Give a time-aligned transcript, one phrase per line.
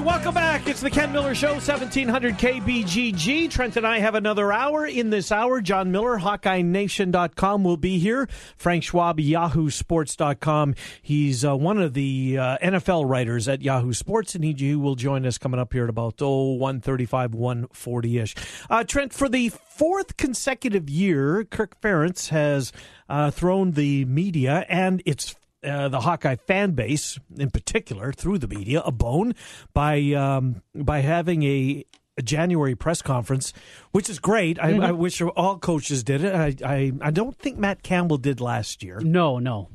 [0.00, 0.68] Right, welcome back.
[0.68, 3.50] It's the Ken Miller Show, 1700 KBGG.
[3.50, 4.86] Trent and I have another hour.
[4.86, 8.28] In this hour, John Miller, HawkeyeNation.com will be here.
[8.56, 10.74] Frank Schwab, YahooSports.com.
[11.02, 15.26] He's uh, one of the uh, NFL writers at Yahoo Sports, and he will join
[15.26, 18.34] us coming up here at about, oh, 135, 140-ish.
[18.68, 22.72] Uh, Trent, for the fourth consecutive year, Kirk Ferentz has
[23.08, 28.48] uh, thrown the media and its uh, the Hawkeye fan base, in particular, through the
[28.48, 29.34] media, a bone
[29.72, 31.84] by um, by having a,
[32.16, 33.52] a, January press conference,
[33.92, 34.56] which is great.
[34.56, 34.80] Mm-hmm.
[34.80, 36.34] I, I, wish all coaches did it.
[36.34, 39.00] I, I, I don't think Matt Campbell did last year.
[39.00, 39.68] No, no.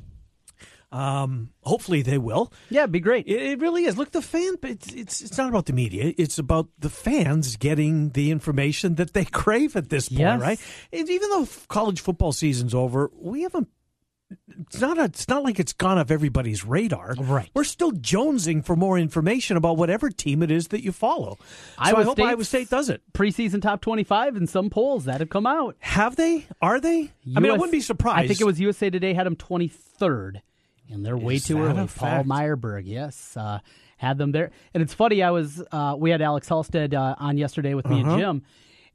[0.92, 2.52] Um, hopefully they will.
[2.70, 3.26] Yeah, it'd be great.
[3.26, 3.98] It, it really is.
[3.98, 4.54] Look, the fan.
[4.62, 6.14] It's, it's it's not about the media.
[6.16, 10.40] It's about the fans getting the information that they crave at this point, yes.
[10.40, 10.60] right?
[10.92, 13.68] And even though college football season's over, we haven't
[14.60, 17.14] it's not a, it's not like it's gone off everybody's radar.
[17.18, 17.48] Right.
[17.54, 21.38] We're still jonesing for more information about whatever team it is that you follow.
[21.40, 21.46] So
[21.78, 23.02] Iowa I hope State's Iowa State does it.
[23.12, 25.76] Preseason top twenty-five in some polls that have come out.
[25.80, 26.46] Have they?
[26.60, 27.00] Are they?
[27.02, 28.18] US, I mean, I wouldn't be surprised.
[28.24, 30.42] I think it was USA Today had them twenty-third,
[30.90, 31.86] and they're way Is too early.
[31.86, 32.24] Paul?
[32.24, 33.60] Myerberg, yes, uh,
[33.96, 34.50] had them there.
[34.74, 35.22] And it's funny.
[35.22, 38.10] I was uh, we had Alex Halsted uh, on yesterday with me Uh-huh.
[38.10, 38.42] and Jim,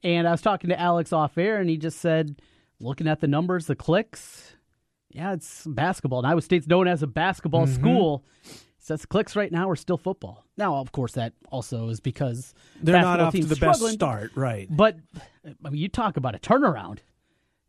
[0.04, 2.42] and I was talking to Alex off air, and he just said,
[2.80, 4.58] looking at the numbers, the clicks.
[5.14, 6.20] Yeah, it's basketball.
[6.20, 7.82] And Iowa State's known as a basketball Mm-hmm.
[7.82, 8.26] school.
[8.84, 10.44] Says clicks right now are still football.
[10.58, 14.68] Now, of course, that also is because They're not off to the best start, right?
[14.72, 14.98] But
[15.46, 16.98] I mean, you talk about a turnaround.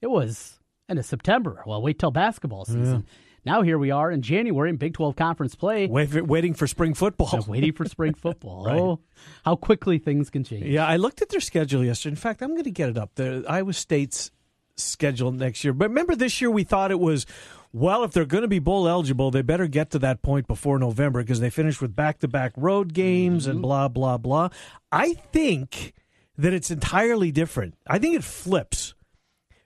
[0.00, 1.62] It was end of September.
[1.66, 3.04] Well, wait till basketball season.
[3.44, 6.94] Now here we are in January in Big Twelve conference play, Wait, waiting for spring
[6.94, 7.28] football.
[7.34, 8.64] uh, waiting for spring football.
[8.64, 8.80] Right.
[8.80, 9.00] Oh,
[9.44, 10.64] how quickly things can change.
[10.64, 12.12] Yeah, I looked at their schedule yesterday.
[12.12, 13.16] In fact, I'm going to get it up.
[13.16, 14.30] The Iowa State's
[14.76, 15.72] schedule next year.
[15.72, 17.27] But remember, this year we thought it was,
[17.72, 20.78] well, if they're going to be bowl eligible, they better get to that point before
[20.78, 24.48] November because they finished with back to back road games and blah, blah, blah.
[24.90, 25.94] I think
[26.38, 27.74] that it's entirely different.
[27.86, 28.94] I think it flips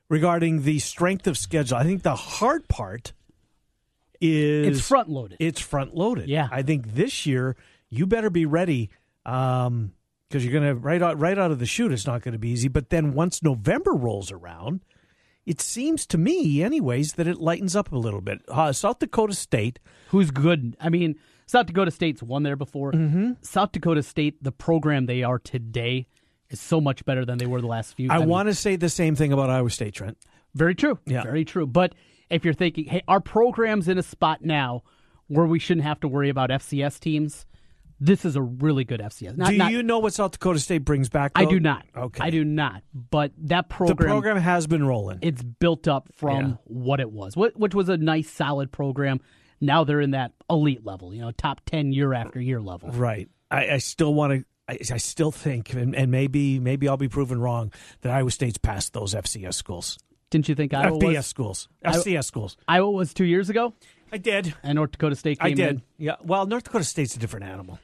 [0.08, 1.76] regarding the strength of schedule.
[1.78, 3.12] I think the hard part
[4.20, 5.36] is It's front loaded.
[5.40, 6.28] it's front loaded.
[6.28, 6.48] Yeah.
[6.50, 7.56] I think this year
[7.90, 8.90] you better be ready
[9.24, 9.92] um
[10.28, 12.38] because you're going to right out right out of the chute it's not going to
[12.38, 14.80] be easy, but then once November rolls around,
[15.46, 18.42] it seems to me anyways that it lightens up a little bit.
[18.48, 20.76] Uh, South Dakota State, Who's good?
[20.80, 22.92] I mean, South Dakota State's won there before.
[22.92, 23.32] Mm-hmm.
[23.42, 26.08] South Dakota State, the program they are today,
[26.50, 28.10] is so much better than they were the last few.
[28.10, 30.18] I, mean, want to say the same thing about Iowa State, Trent.
[30.54, 30.98] Very true.
[31.06, 31.22] Yeah.
[31.22, 31.66] Very true.
[31.66, 31.94] But
[32.30, 34.82] if you're thinking, hey, our program's in a spot now
[35.28, 37.46] where we shouldn't have to worry about FCS teams,
[38.00, 39.36] this is a really good FCS.
[39.36, 41.32] Not, Do not- you know what South Dakota State brings back?
[41.34, 41.84] I do not.
[41.96, 42.22] Okay.
[42.24, 42.82] I do not.
[42.94, 45.18] But that program, the program, has been rolling.
[45.22, 46.54] it's built up from Yeah.
[46.64, 49.20] what it was, which was a nice, solid program.
[49.60, 52.90] Now they're in that elite level, you know, top 10 year after year level.
[52.90, 53.28] Right.
[53.50, 54.44] I, I still want to.
[54.68, 58.58] I, I still think, and, and maybe maybe I'll be proven wrong, that Iowa State's
[58.58, 59.96] past those FCS schools,
[60.30, 61.26] Didn't you think Iowa FBS was?
[61.26, 62.56] schools, FCS schools.
[62.66, 63.74] Iowa was two years ago,
[64.10, 64.52] I did.
[64.64, 65.68] and North Dakota State came I did.
[65.76, 65.82] in.
[65.98, 66.16] Yeah.
[66.24, 67.78] Well, North Dakota State's a different animal.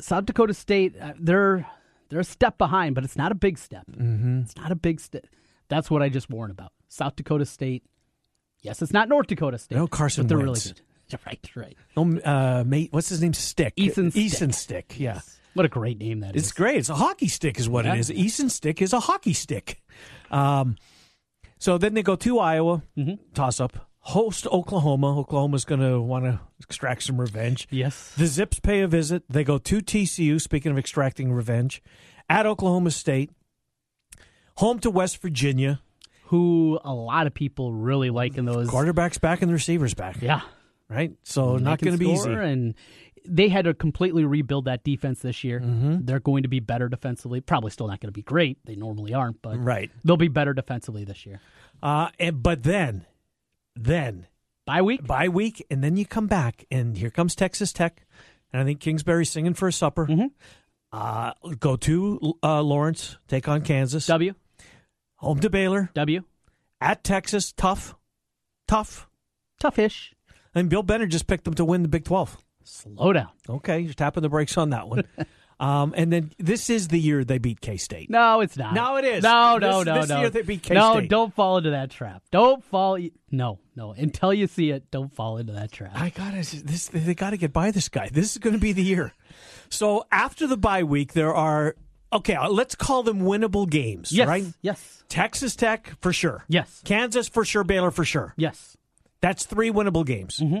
[0.00, 1.66] South Dakota State, uh, they're
[2.08, 3.84] they're a step behind, but it's not a big step.
[3.90, 4.40] Mm-hmm.
[4.42, 5.26] It's not a big step.
[5.68, 6.72] That's what I just warned about.
[6.88, 7.82] South Dakota State.
[8.62, 9.76] Yes, it's not North Dakota State.
[9.76, 10.66] No, Carson but they're Wentz.
[10.66, 10.80] really good.
[11.26, 11.76] Right, right.
[11.96, 13.34] No, uh, mate, what's his name?
[13.34, 13.74] Stick.
[13.76, 14.22] Easton Stick.
[14.22, 14.94] Easton Stick.
[14.98, 15.20] Yeah.
[15.52, 16.44] What a great name that is.
[16.44, 16.76] It's great.
[16.78, 17.94] It's a hockey stick, is what Yeah.
[17.94, 18.10] it is.
[18.10, 19.80] Easton Stick is a hockey stick.
[20.32, 20.76] Um,
[21.58, 23.14] so then they go to Iowa, Mm-hmm.
[23.34, 25.18] toss up, host Oklahoma.
[25.18, 27.66] Oklahoma's going to want to extract some revenge.
[27.70, 28.12] Yes.
[28.16, 29.22] The Zips pay a visit.
[29.28, 31.82] They go to TCU, speaking of extracting revenge,
[32.28, 33.30] at Oklahoma State,
[34.56, 35.80] home to West Virginia.
[36.28, 38.68] Who a lot of people really like in those.
[38.68, 40.20] Quarterback's back and the receiver's back.
[40.22, 40.40] Yeah.
[40.88, 41.12] Right?
[41.22, 42.30] So not going to be easy.
[42.32, 42.74] And
[43.26, 45.60] they had to completely rebuild that defense this year.
[45.60, 46.04] Mm-hmm.
[46.06, 47.40] They're going to be better defensively.
[47.40, 48.58] Probably still not going to be great.
[48.64, 49.90] They normally aren't, but Right.
[50.02, 51.40] they'll be better defensively this year.
[51.82, 53.04] Uh, and, but then,
[53.76, 54.26] then
[54.66, 55.06] Bye week.
[55.06, 58.06] bye week, and then you come back, and here comes Texas Tech,
[58.52, 60.06] and I think Kingsbury's singing for a supper.
[60.06, 60.30] Mhm.
[60.92, 64.34] Uh, go to uh, Lawrence, take on Kansas, W.
[65.16, 66.22] home to Baylor, W.
[66.80, 67.94] at Texas, tough,
[68.68, 69.08] tough.
[69.62, 70.12] Toughish.
[70.54, 72.36] And Bill Bennett just picked them to win the Big Twelve.
[72.64, 73.28] Slow down.
[73.48, 75.04] Okay, you're tapping the brakes on that one.
[75.60, 78.10] um, and then this is the year they beat K State.
[78.10, 78.74] No, it's not.
[78.74, 79.22] No, it is.
[79.22, 80.20] No, no, This- no, this no.
[80.20, 80.74] year they beat K-State.
[80.74, 82.22] No, don't fall into that trap.
[82.30, 82.98] Don't fall.
[83.30, 83.92] No, no.
[83.92, 85.92] Until you see it, don't fall into that trap.
[85.94, 86.88] I gotta this.
[86.88, 88.08] They got to get by this guy.
[88.12, 89.12] This is going to be the year.
[89.70, 91.76] So after the bye week, there are
[92.12, 94.28] okay, uh, let's call them winnable games, Yes.
[94.28, 94.44] right?
[94.62, 95.02] Yes.
[95.08, 96.44] Texas Tech for sure.
[96.48, 96.80] Yes.
[96.84, 97.64] Kansas for sure.
[97.64, 98.34] Baylor for sure.
[98.36, 98.76] Yes.
[99.20, 100.38] That's three winnable games.
[100.38, 100.60] Mm-hmm.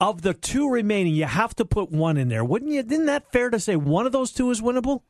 [0.00, 2.80] Of the two remaining, you have to put one in there, wouldn't you?
[2.80, 5.02] Isn't that fair to say one of those two is winnable?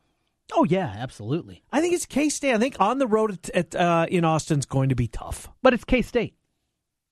[0.53, 1.63] Oh yeah, absolutely.
[1.71, 2.55] I think it's K State.
[2.55, 5.49] I think on the road at, at uh, in Austin's going to be tough.
[5.63, 6.35] But it's K State.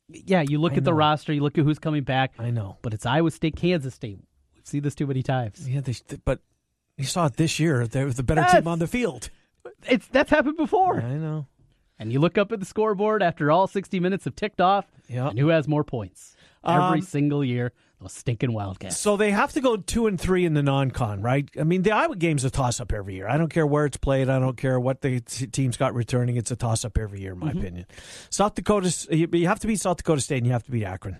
[0.08, 2.32] Yeah, you look I at the roster, you look at who's coming back.
[2.38, 2.78] I know.
[2.82, 4.19] But it's Iowa State, Kansas State.
[4.56, 5.69] We've seen this too many times.
[5.69, 6.40] Yeah, they, but
[6.96, 7.86] you saw it this year.
[7.86, 8.54] They're the better Yes.
[8.54, 9.31] team on the field.
[9.88, 11.00] It's that's happened before.
[11.00, 11.46] I know.
[11.98, 15.38] And you look up at the scoreboard after all 60 minutes have ticked off, and
[15.38, 16.34] who has more points?
[16.64, 18.96] Every Um, single year, those stinking Wildcats.
[18.96, 21.49] So they have to go two and three in the non-con, right?
[21.58, 23.28] I mean, the Iowa game's a toss-up every year.
[23.28, 24.28] I don't care where it's played.
[24.28, 26.37] I don't care what the t- team's got returning.
[26.37, 27.87] It's a toss-up every year, in my opinion.
[28.31, 31.19] South Dakota, you have to beat South Dakota State, and you have to beat Akron.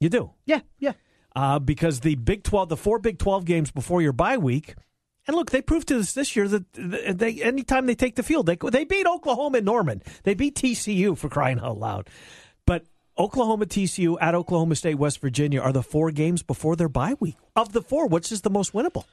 [0.00, 0.30] You do.
[0.44, 0.92] yeah, yeah.
[1.36, 4.74] uh, because the Big Twelve, the four Big Twelve games before your bye week,
[5.26, 8.22] and look, they proved to us this year that th- they anytime they take the
[8.22, 12.08] field, they they beat Oklahoma and Norman, they beat TCU for crying out loud,
[12.66, 12.84] but.
[13.18, 17.36] Oklahoma, TCU, at Oklahoma State, West Virginia are the four games before their bye week.
[17.54, 19.04] Of the four, which is the most winnable?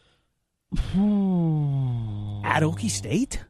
[2.43, 3.43] at Okie State?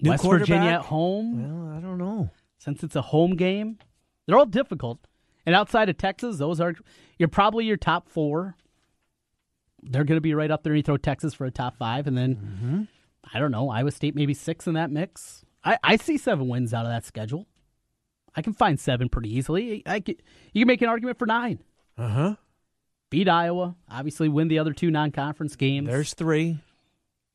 [0.00, 2.30] New West Virginia at home, Well, I don't know.
[2.58, 3.78] since it's a home game,
[4.26, 4.98] they're all difficult.
[5.44, 6.74] And outside of Texas, those are
[7.18, 8.54] you're probably your top four.
[9.82, 10.72] They're going to be right up there.
[10.72, 12.82] And you throw Texas for a top five, and then Mm-hmm.
[13.34, 15.44] I don't know Iowa State maybe six in that mix.
[15.64, 17.46] I, I see seven wins out of that schedule.
[18.38, 19.82] I can find seven pretty easily.
[19.84, 21.58] I could, you can make an argument for nine.
[21.98, 22.34] Uh huh.
[23.10, 25.88] Beat Iowa, obviously win the other two non-conference games.
[25.88, 26.58] There's three.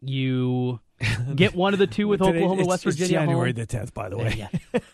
[0.02, 0.80] you
[1.36, 3.20] get one of the two with Today- Oklahoma, it's- West it's Virginia.
[3.20, 3.56] January home.
[3.60, 4.34] the tenth, by the way.
[4.38, 4.80] Yeah.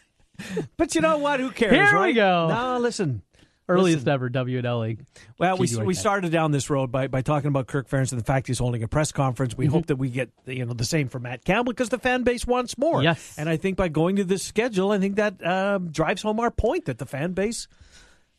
[0.78, 1.42] But you know what?
[1.42, 1.74] Who cares?
[1.74, 2.48] Here we go.
[2.48, 3.24] No, listen.
[3.70, 4.10] Earliest Listen.
[4.10, 5.06] ever WNL league.
[5.38, 8.26] Well, we, we started down this road by, by talking about Kirk Ferentz and the
[8.26, 9.54] fact he's holding a press conference.
[9.54, 9.62] Mm-hmm.
[9.62, 12.24] We hope that we get you know the same for Matt Campbell because the fan
[12.24, 13.04] base wants more.
[13.04, 13.36] Yes.
[13.38, 16.52] and I think by going to this schedule, I think that um, drives home our
[16.52, 17.68] point that the fan base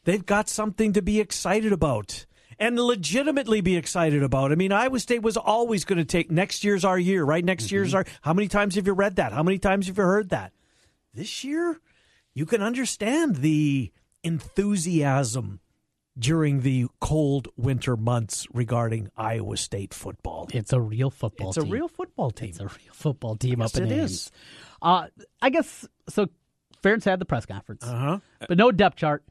[0.04, 2.26] they've got something to be excited about
[2.58, 4.52] and legitimately be excited about.
[4.52, 7.44] I mean, Iowa State was always going to take next year's our year, right?
[7.44, 7.74] Next Mm-hmm.
[7.76, 8.04] year's our.
[8.22, 9.32] How many times have you read that?
[9.32, 10.52] How many times have you heard that?
[11.14, 11.80] This year,
[12.34, 13.90] you can understand the
[14.22, 15.60] enthusiasm
[16.18, 20.48] during the cold winter months regarding Iowa State football.
[20.52, 21.70] It's a real football It's a team.
[21.72, 22.50] real football team.
[22.50, 24.10] It's a real football team up in it Ames.
[24.12, 24.30] is.
[24.82, 25.06] Uh,
[25.40, 26.28] I guess so.
[26.82, 28.18] Ferentz had the press conference, Uh-huh.
[28.48, 29.22] but no depth chart.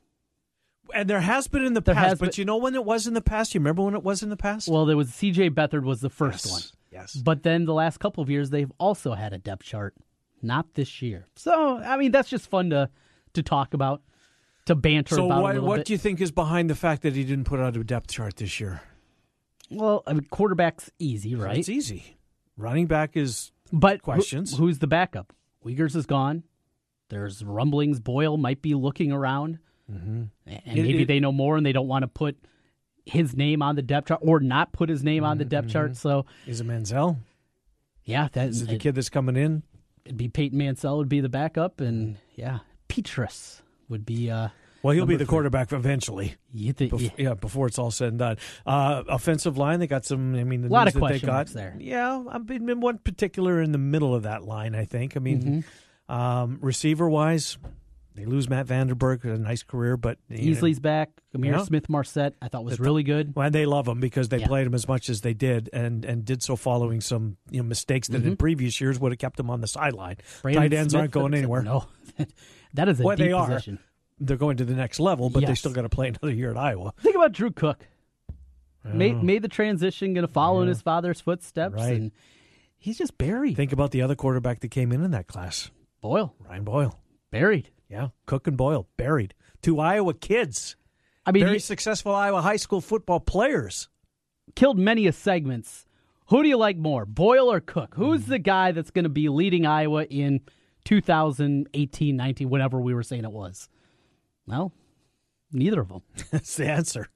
[0.94, 2.86] And there has been in the There past, has but been- you know when it
[2.86, 3.54] was in the past?
[3.54, 4.68] You remember when it was in the past?
[4.68, 5.50] Well, there was C.J.
[5.52, 6.52] Beathard was the first Yes.
[6.52, 7.16] one, Yes.
[7.16, 9.96] but then the last couple of years they've also had a depth chart.
[10.42, 11.26] Not this year.
[11.36, 12.90] So I mean that's just fun to
[13.34, 14.02] to talk about,
[14.69, 15.86] to banter So about a what, bit.
[15.88, 18.38] do you think is behind the fact that he didn't put out a depth chart
[18.38, 18.81] this year?
[19.71, 21.57] well, I mean quarterback's easy, right?
[21.57, 22.18] It's easy.
[22.57, 24.57] Running back is But who- Questions?
[24.57, 25.31] who's the backup?
[25.66, 26.44] Wiegers is gone.
[27.10, 28.00] There's rumblings.
[28.00, 29.60] Boyle might be looking around,
[29.92, 30.24] mm-hmm.
[30.45, 32.38] and It- maybe it- they know more, and they don't want to put
[33.06, 35.74] his name on the depth chart or not put his name on the depth Mm-hmm.
[35.74, 35.98] chart.
[35.98, 37.18] So is it Mansell?
[38.06, 39.63] yeah, that Is it the kid that's coming in?
[40.06, 44.30] It'd be Peyton Mansell would be the backup, and yeah, Petras would be.
[44.32, 44.50] uh
[44.82, 45.30] Well, he'll be the three.
[45.30, 46.36] quarterback eventually.
[46.54, 47.10] you think, Bef- yeah.
[47.18, 48.38] yeah, before it's all said and done.
[48.66, 50.36] Uh, offensive line, they got some.
[50.36, 51.76] I mean, the A lot of question got marks there.
[51.80, 54.76] Yeah, I've been in one particular in the middle of that line.
[54.76, 55.18] I think.
[55.18, 55.42] I mean,
[56.10, 56.14] Mm-hmm.
[56.16, 57.58] um, receiver wise,
[58.16, 61.10] they lose Matt VandeBerg, a nice career, but you know, Easley's back.
[61.36, 61.64] Ihmir Yeah.
[61.64, 63.36] Smith Marsette, I thought was really good.
[63.36, 64.48] Well, and they love him because they Yeah.
[64.48, 67.68] played him as much as they did, and and did so following some you know
[67.68, 70.16] mistakes that in previous years would have kept him on the sideline.
[70.44, 70.56] Mm-hmm.
[70.58, 71.62] Tight ends Smith, aren't going anywhere.
[71.62, 71.86] No,
[72.73, 73.47] that is a Well, deep they are.
[73.47, 73.80] position.
[74.19, 76.57] They're going to the next level, but they still got to play another year at
[76.57, 76.94] Iowa.
[77.02, 77.88] Think about Drew Cook.
[78.83, 81.95] Made made the transition, going to follow in his father's footsteps, Right.
[81.97, 82.11] and
[82.78, 83.56] he's just buried.
[83.57, 85.69] Think about the other quarterback that came in in that class,
[86.02, 86.99] Boyle Ryan Boyle.
[87.30, 87.69] buried.
[87.90, 89.33] Yeah, Cook and Boyle buried.
[89.61, 90.76] Two Iowa kids,
[91.26, 93.90] I mean, very he successful Iowa high school football players.
[94.56, 95.85] killed many a segments.
[96.30, 97.95] Who do you like more, Boyle or Cook?
[97.95, 98.31] Who's Hmm.
[98.31, 100.42] the guy that's going to be leading Iowa in
[100.90, 103.69] 2018, 19, whatever we were saying it was?
[104.48, 104.74] Well,
[105.52, 106.02] neither of them.
[106.31, 107.08] That's the answer.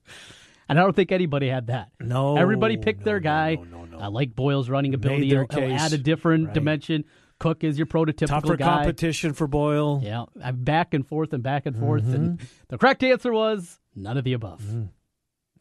[0.68, 1.90] And I don't think anybody had that.
[2.00, 3.56] No, Everybody picked no, their guy.
[3.56, 3.98] no, no, no.
[3.98, 5.26] I like Boyle's running ability.
[5.28, 6.54] He'll, add a different Right.
[6.54, 7.04] dimension.
[7.40, 8.64] Cook is your prototypical Tougher guy.
[8.76, 10.00] competition for Boyle.
[10.04, 12.46] Yeah, I'm back and forth and back and forth, and Mm-hmm.
[12.68, 14.62] the correct answer was none of the above.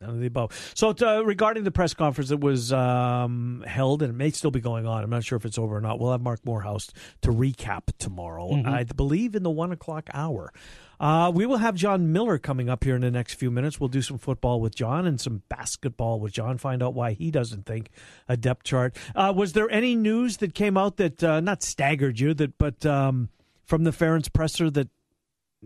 [0.03, 0.73] None of the above.
[0.75, 4.59] So, uh, regarding the press conference that was um, held, and it may still be
[4.59, 5.99] going on, I'm not sure if it's over or not.
[5.99, 6.89] We'll have Marc Morehouse
[7.21, 8.67] to recap tomorrow, Mm-hmm.
[8.67, 10.51] I believe in the one o'clock hour.
[10.99, 13.79] Uh, we will have John Miller coming up here in the next few minutes.
[13.79, 17.31] We'll do some football with John and some basketball with John, find out why he
[17.31, 17.89] doesn't think
[18.27, 18.95] a depth chart.
[19.15, 22.85] Uh, was there any news that came out that uh, not staggered you, that but
[22.85, 23.29] um,
[23.65, 24.89] from the Ferentz presser that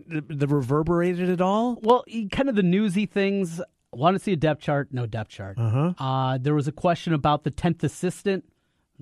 [0.08, 1.78] that reverberated at all?
[1.82, 3.60] Well, kind of the newsy things.
[3.94, 4.90] Want to see a depth chart?
[4.92, 5.58] No depth chart.
[5.58, 5.94] Uh-huh.
[5.98, 8.44] Uh, there was a question about the tenth assistant.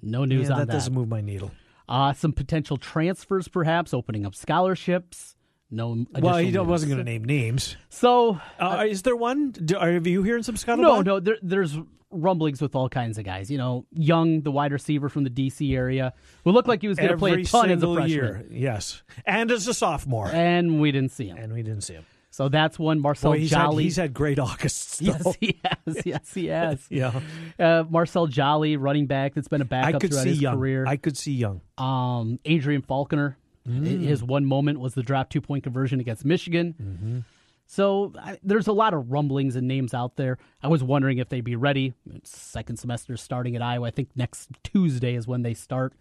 [0.01, 0.74] No news Yeah, on that that.
[0.74, 1.51] doesn't move my needle.
[1.89, 5.36] Uh, some potential transfers, perhaps opening up scholarships.
[5.72, 6.06] No.
[6.20, 6.65] Well, he news.
[6.68, 7.75] wasn't going to name names.
[7.89, 9.51] So Uh, is there one?
[9.51, 10.77] Do, are you hearing some scuttlebutt?
[10.82, 11.20] no, no.
[11.20, 11.77] There, there's
[12.12, 13.50] rumblings with all kinds of guys.
[13.51, 15.75] You know, Young, the wide receiver from the D.C.
[15.75, 16.13] area,
[16.44, 19.01] who looked like he was going to play a ton as a freshman, year, yes,
[19.25, 21.38] and as a sophomore, and we didn't see him.
[21.38, 22.06] and we didn't see him.
[22.36, 23.00] So that's one.
[23.00, 23.84] Marcel Boy, he's had, Jolly.
[23.86, 25.01] he's had great Augusts.
[25.01, 26.06] yes, he has.
[26.06, 26.86] Yes, he has.
[26.89, 27.22] yeah.
[27.58, 30.58] Uh, Marcel Jolly, running back, that's been a backup could throughout his young.
[30.58, 30.86] career.
[30.86, 31.62] I could see young.
[31.77, 34.01] Um, Adrian Falconer, Mm.
[34.01, 36.75] his one moment was the drop two point conversion against Michigan.
[36.80, 37.20] Mm-hmm.
[37.68, 40.38] So I, there's a lot of rumblings and names out there.
[40.62, 41.94] I was wondering if they'd be ready.
[42.24, 43.88] Second semester starting at Iowa.
[43.88, 45.94] I think next Tuesday is when they start.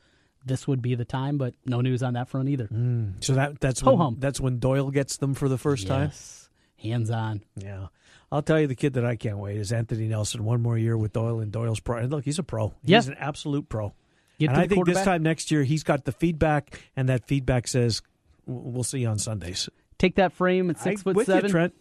[0.45, 2.67] This would be the time, but no news on that front either.
[2.69, 3.25] Mm.
[3.25, 6.09] So that that's Ho when that's when Doyle gets them for the first time.
[6.09, 7.43] Yes, hands on.
[7.57, 7.87] Yeah.
[8.33, 10.45] I'll tell you the kid that I can't wait is Anthony Nelson.
[10.45, 12.03] One more year with Doyle and Doyle's pro.
[12.03, 12.75] Look, he's a pro.
[12.85, 12.99] Yeah.
[12.99, 13.95] He's an absolute pro.
[14.39, 17.69] Get and I think this time next year he's got the feedback, and that feedback
[17.69, 18.03] says
[18.47, 19.69] we'll see you on Sundays.
[19.99, 21.45] Take that frame at six I- foot seven.
[21.45, 21.75] You, Trent.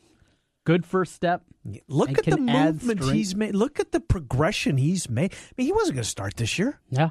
[0.65, 1.41] Good first step.
[1.88, 3.55] Look And at the movement he's made.
[3.55, 5.34] Look at the progression he's made.
[5.34, 6.79] I mean, he wasn't going to start this year.
[6.89, 7.10] Yeah,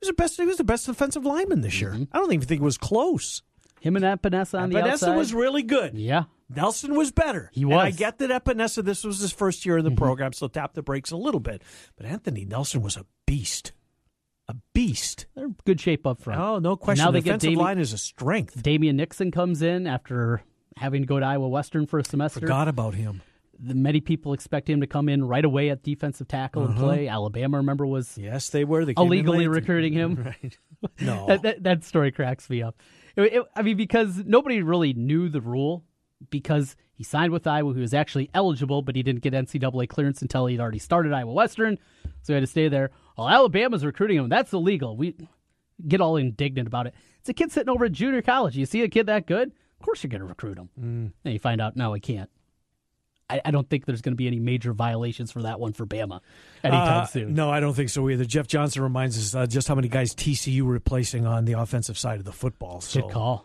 [0.00, 0.36] was the best.
[0.36, 1.94] He was the best defensive lineman this year.
[2.12, 3.42] I don't even think it was close.
[3.80, 5.16] him and Epenesa on the Vanessa outside.
[5.16, 5.94] was really good.
[5.94, 7.50] yeah, Nelson was better.
[7.52, 7.90] He And I.
[7.90, 7.96] Mm-hmm.
[7.96, 11.10] get that Epenesa, this was his first year in the program, so tap the brakes
[11.10, 11.62] a little bit.
[11.96, 13.72] But Anthony Nelson was a beast.
[14.48, 15.26] A beast.
[15.34, 16.40] they're in good shape up front.
[16.40, 17.04] Oh, no question.
[17.04, 18.62] Now the they get defensive line is a strength.
[18.62, 20.40] Damian Nixon comes in after
[20.76, 22.38] having to go to Iowa Western for a semester.
[22.40, 23.22] Forgot about him.
[23.58, 27.08] The, many people expect him to come in right away at defensive tackle and play.
[27.08, 28.84] Alabama, remember, was Yes, they were.
[28.84, 30.16] They illegally recruiting him.
[30.42, 30.58] Right.
[31.00, 31.26] No.
[31.28, 32.80] that, that, that story cracks me up.
[33.16, 35.84] It- it- I mean, because nobody really knew the rule
[36.30, 37.74] because he signed with Iowa.
[37.74, 41.32] He was actually eligible, but he didn't get NCAA clearance until he'd already started Iowa
[41.32, 41.78] Western,
[42.22, 42.90] so he had to stay there.
[43.16, 44.28] Well, Alabama's recruiting him.
[44.28, 44.96] That's illegal.
[44.96, 45.14] We
[45.86, 46.94] get all indignant about it.
[47.20, 48.56] It's a kid sitting over at junior college.
[48.56, 49.48] You see a kid that good?
[49.78, 50.68] Of course you're going to recruit him.
[50.80, 51.12] Mm.
[51.24, 52.30] And you find out, no, I can't.
[53.28, 55.84] I, I don't think there's going to be any major violations for that one for
[55.86, 56.20] Bama
[56.62, 57.34] anytime Uh, soon.
[57.34, 58.24] No, I don't think so either.
[58.24, 61.98] Jeff Johnson reminds us uh, just how many guys TCU were replacing on the offensive
[61.98, 62.80] side of the football.
[62.80, 63.44] So, Good call.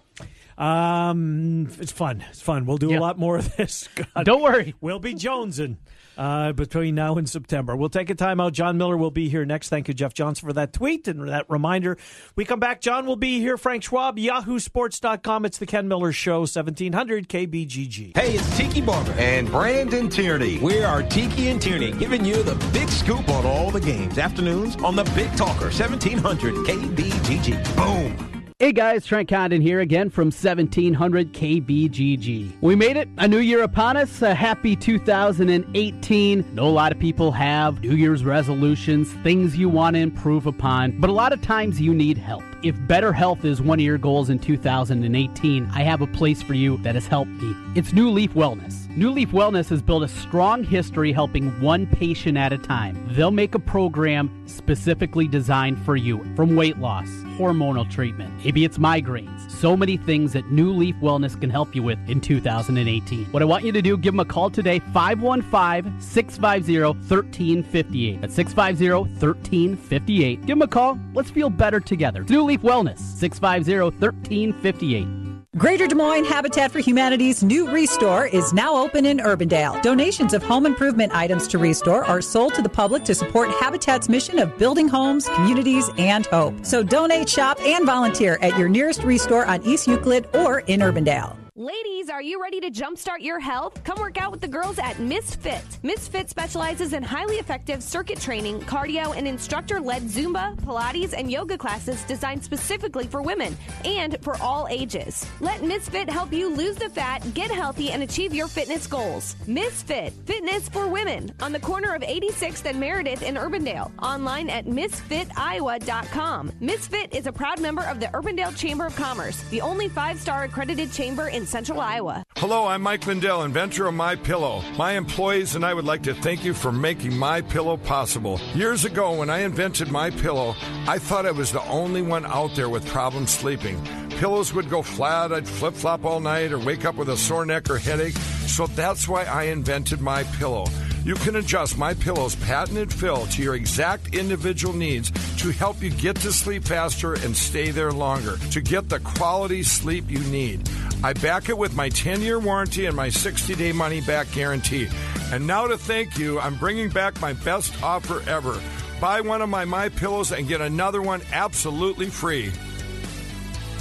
[0.58, 2.24] Um, it's fun.
[2.29, 2.65] It's fun.
[2.65, 3.00] We'll do Yeah.
[3.00, 3.88] a lot more of this.
[3.96, 4.25] God.
[4.25, 4.75] Don't worry.
[4.81, 5.77] We'll be jonesing
[6.17, 7.75] uh, between now and September.
[7.75, 8.51] We'll take a timeout.
[8.51, 9.70] John Miller will be here next.
[9.70, 11.98] Thank you, Jeff Johnson, for that tweet and that reminder.
[12.36, 12.81] We come back.
[12.81, 13.58] John will be here.
[13.58, 15.46] Frank Schwab, yahoosports.com.
[15.46, 18.15] It's the Ken Miller Show, 1700 KBGG.
[18.17, 19.13] Hey, it's Tiki Barber.
[19.13, 20.60] and Brandon Tierney.
[20.60, 24.17] We are Tiki and Tierney giving you the big scoop on all the games.
[24.17, 27.75] Afternoons on the Big Talker, 1700 KBGG.
[27.75, 28.40] Boom.
[28.62, 32.62] Hey guys, Trent Condon here again from 1700 KBGG.
[32.62, 36.46] We made it, a new year upon us, a happy 2018.
[36.53, 41.00] Know a lot of people have New Year's resolutions, things you want to improve upon,
[41.00, 42.44] but a lot of times you need help.
[42.63, 46.53] If better health is one of your goals in 2018, I have a place for
[46.53, 47.56] you that has helped me.
[47.74, 48.88] It's New Leaf Wellness.
[48.96, 53.03] New Leaf Wellness has built a strong history helping one patient at a time.
[53.13, 57.08] They'll make a program specifically designed for you from weight loss,
[57.39, 61.84] hormonal treatment, maybe it's migraines, so many things that New Leaf Wellness can help you
[61.84, 63.25] with in 2018.
[63.25, 68.22] What I want you to do, give them a call today, 515 650 1358.
[68.22, 68.89] That's 650
[69.24, 70.39] 1358.
[70.41, 70.98] Give them a call.
[71.13, 72.25] Let's feel better together.
[72.27, 75.30] New Leaf Wellness, 650 1358.
[75.58, 79.81] Greater Des Moines Habitat for Humanity's new Restore is now open in Urbandale.
[79.81, 84.08] Donations of home improvement items to Restore are sold to the public to support Habitat's
[84.08, 86.65] mission of building homes, communities, and hope.
[86.65, 91.40] So donate, shop, and volunteer at your nearest Restore on East Euclid or in Urbandale.
[91.62, 93.84] Ladies, are you ready to jumpstart your health?
[93.84, 95.63] Come work out with the girls at Misfit.
[95.84, 101.60] Misfit specializes in highly effective circuit training, cardio, and instructor led Zumba, Pilates, and yoga
[101.60, 105.24] classes designed specifically for women and for all ages.
[105.39, 109.36] Let Misfit help you lose the fat, get healthy, and achieve your fitness goals.
[109.46, 113.91] Misfit, fitness for women, on the corner of 86th and Meredith in Urbandale.
[114.01, 116.53] Online at misfitiowa.com.
[116.60, 120.46] Misfit is a proud member of the Urbandale Chamber of Commerce, the only five star
[120.46, 122.24] accredited chamber in Central Iowa.
[122.38, 124.63] Hello, I'm Mike Lindell, inventor of My Pillow.
[124.77, 128.39] My employees and I would like to thank you for making My Pillow possible.
[128.55, 130.55] Years ago, when I invented My Pillow,
[130.88, 133.77] I thought I was the only one out there with problems sleeping.
[134.12, 137.46] Pillows would go flat, I'd flip flop all night, or wake up with a sore
[137.46, 138.15] neck or headache.
[138.48, 140.67] So that's why I invented My Pillow.
[141.03, 145.89] You can adjust My Pillow's patented fill to your exact individual needs to help you
[145.89, 150.70] get to sleep faster and stay there longer to get the quality sleep you need.
[151.03, 154.89] I back it with my 10 year warranty and my 60 day money back guarantee.
[155.31, 158.62] And now to thank you, I'm bringing back my best offer ever.
[159.00, 162.51] Buy one of my My Pillows and get another one absolutely free.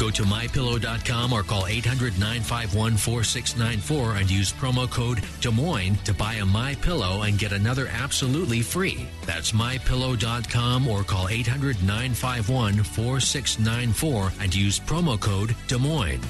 [0.01, 6.15] Go to mypillow.com or call 800 951 4694 and use promo code Des Moines to
[6.15, 9.07] buy a My Pillow and get another absolutely free.
[9.27, 16.25] That's mypillow.com or call 800 951 4694 and use promo code Des Moines.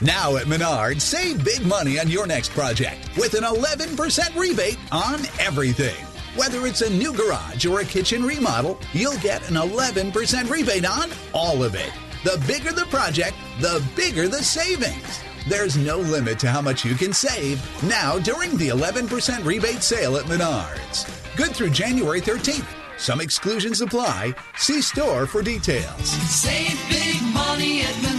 [0.00, 5.20] Now at Menard, save big money on your next project with an 11% rebate on
[5.38, 6.04] everything.
[6.36, 11.12] Whether it's a new garage or a kitchen remodel, you'll get an 11% rebate on
[11.32, 11.92] all of it.
[12.24, 15.22] The bigger the project, the bigger the savings.
[15.48, 20.16] There's no limit to how much you can save now during the 11% rebate sale
[20.16, 21.06] at Menards.
[21.36, 22.66] Good through January 13th.
[22.98, 24.34] Some exclusions apply.
[24.56, 26.08] See store for details.
[26.08, 28.13] Save big money at Menards.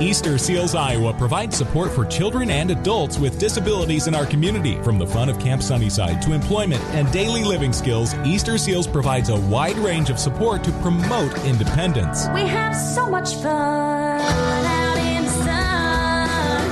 [0.00, 4.80] Easter Seals Iowa provides support for children and adults with disabilities in our community.
[4.82, 9.28] From the fun of Camp Sunnyside to employment and daily living skills, Easter Seals provides
[9.28, 12.28] a wide range of support to promote independence.
[12.32, 16.68] We have so much fun out in the sun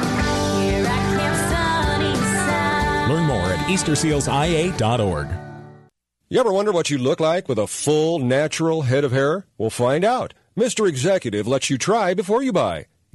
[0.62, 3.10] here at Camp Sunnyside.
[3.10, 5.28] Learn more at eastersealsia.org.
[6.28, 9.46] You ever wonder what you look like with a full, natural head of hair?
[9.58, 10.32] We'll find out.
[10.56, 10.88] Mr.
[10.88, 12.86] Executive lets you try before you buy.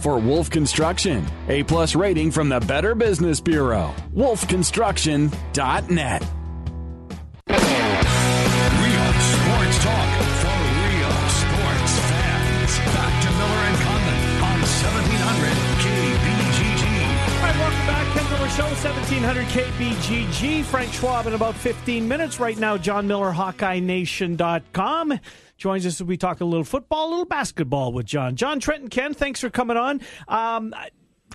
[0.00, 1.24] for Wolf Construction.
[1.48, 3.94] A plus rating from the Better Business Bureau.
[4.14, 6.22] wolfconstruction.net.
[7.50, 10.08] Real sports talk
[10.40, 12.72] for real sports fans.
[12.94, 16.82] Back to Miller and Condon on 1700 KBGG.
[17.36, 18.06] All right, welcome back.
[18.14, 20.64] Ken Miller Show, 1700 KBGG.
[20.64, 22.40] Frank Schwab in about 15 minutes.
[22.40, 25.18] Right now, John Miller, HawkeyeNation.com.
[25.60, 28.34] Joins us as we talk a little football, a little basketball with John.
[28.34, 30.00] John Trenton Ken, thanks for coming on.
[30.26, 30.74] Um,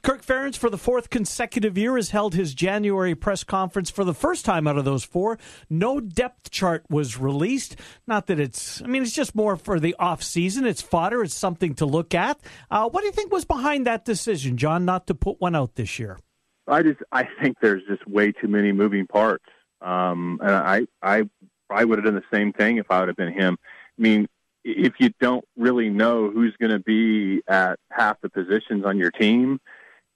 [0.02, 4.16] Kirk Ferentz, for the fourth consecutive year, has held his January press conference for the
[4.16, 5.38] first time out of those four.
[5.70, 7.76] No depth chart was released.
[8.08, 10.66] Not that it's, I mean, it's just more for the off season.
[10.66, 11.22] It's fodder.
[11.22, 12.40] It's something to look at.
[12.72, 15.76] Uh, what do you think was behind that decision, John, not to put one out
[15.76, 16.18] this year?
[16.68, 19.46] I just, I think there's just way too many moving parts.
[19.82, 21.30] Um, and I, I
[21.68, 23.58] probably would have done the same thing if I would have been him.
[23.98, 24.28] I mean,
[24.64, 29.12] if you don't really know who's going to be at half the positions on your
[29.12, 29.60] team,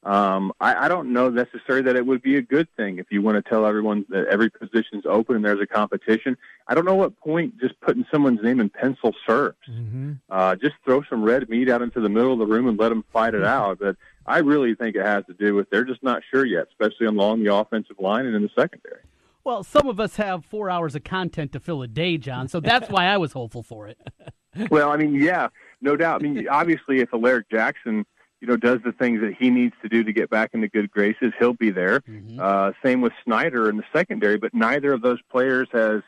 [0.03, 3.21] um, I, I don't know necessarily that it would be a good thing if you
[3.21, 6.37] want to tell everyone that every position's open and there's a competition.
[6.67, 9.57] I don't know what point just putting someone's name in pencil serves.
[9.69, 10.13] Mm-hmm.
[10.29, 12.89] Uh, just throw some red meat out into the middle of the room and let
[12.89, 13.79] them fight it out.
[13.79, 17.07] But I really think it has to do with they're just not sure yet, especially
[17.07, 19.01] along the offensive line and in the secondary.
[19.43, 22.59] Well, some of us have four hours of content to fill a day, John, so
[22.59, 23.97] that's why I was hopeful for it.
[24.69, 25.47] well, I mean, yeah,
[25.81, 26.21] no doubt.
[26.21, 28.05] I mean, obviously, if Alaric Jackson
[28.41, 30.89] you know, does the things that he needs to do to get back into good
[30.89, 32.01] graces, he'll be there.
[32.39, 36.01] Uh, same with Snyder in the secondary, but neither of those players has,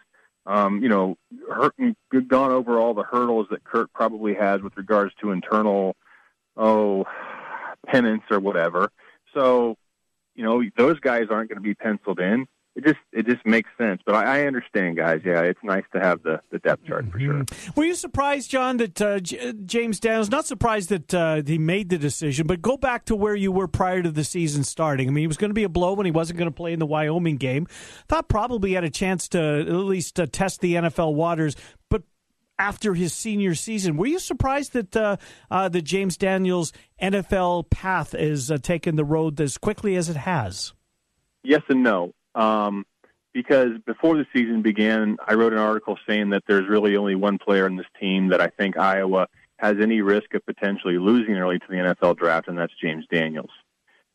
[0.46, 1.18] um, you know,
[1.52, 1.76] hurt,
[2.28, 5.96] gone over all the hurdles that Kirk probably has with regards to internal,
[6.56, 7.06] oh,
[7.86, 8.92] penance or whatever.
[9.34, 9.76] So,
[10.36, 12.48] you know, those guys aren't going to be penciled in.
[12.74, 14.02] It just it just makes sense.
[14.06, 15.22] But I, I understand, guys.
[15.26, 17.44] Yeah, it's nice to have the, the depth chart for sure.
[17.76, 20.30] Were you surprised, John, that uh, J- James Daniels?
[20.30, 23.68] Not surprised that uh, he made the decision, but go back to where you were
[23.68, 25.10] prior to the season starting.
[25.10, 26.72] I mean, he was going to be a blow when he wasn't going to play
[26.72, 27.68] in the Wyoming game.
[28.08, 31.58] Thought probably had a chance to at least uh, test the NFL waters,
[31.90, 32.04] but
[32.58, 35.18] after his senior season, were you surprised that uh,
[35.50, 40.16] uh, the James Daniels NFL path is uh, taken the road as quickly as it
[40.16, 40.72] has?
[41.44, 42.14] Yes and no.
[42.36, 42.86] Um,
[43.34, 47.38] because before the season began, I wrote an article saying that there's really only one
[47.38, 51.60] player in this team that I think Iowa has any risk of potentially losing early
[51.60, 53.52] to the NFL draft, and that's James Daniels.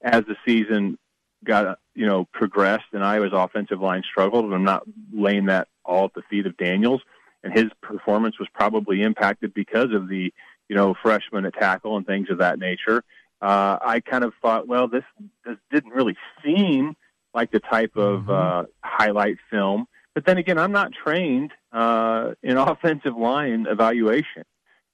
[0.03, 0.99] As the season
[1.45, 6.07] got you know progressed and Iowa's offensive line struggled, and I'm not laying that all
[6.07, 7.01] at the feet of Daniels,
[7.43, 10.33] and his performance was probably impacted because of the
[10.69, 13.05] you know freshman at tackle and things of that nature.
[13.41, 15.05] Uh, I kind of thought, well, this
[15.45, 16.97] this didn't really seem
[17.37, 19.87] like the type of uh, highlight film.
[20.15, 24.43] But then again, I'm not trained uh, in offensive line evaluation.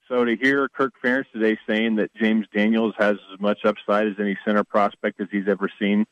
[0.09, 4.15] So to hear Kirk Ferentz today saying that James Daniels has as much upside as
[4.19, 6.05] any center prospect as he's ever seen,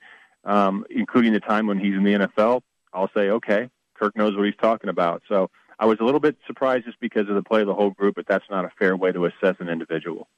[0.44, 2.62] um, including the time when he's in the NFL,
[2.94, 5.22] I'll say, okay, Kirk knows what he's talking about.
[5.28, 7.90] So I was a little bit surprised just because of the play of the whole
[7.90, 10.28] group, but that's not a fair way to assess an individual.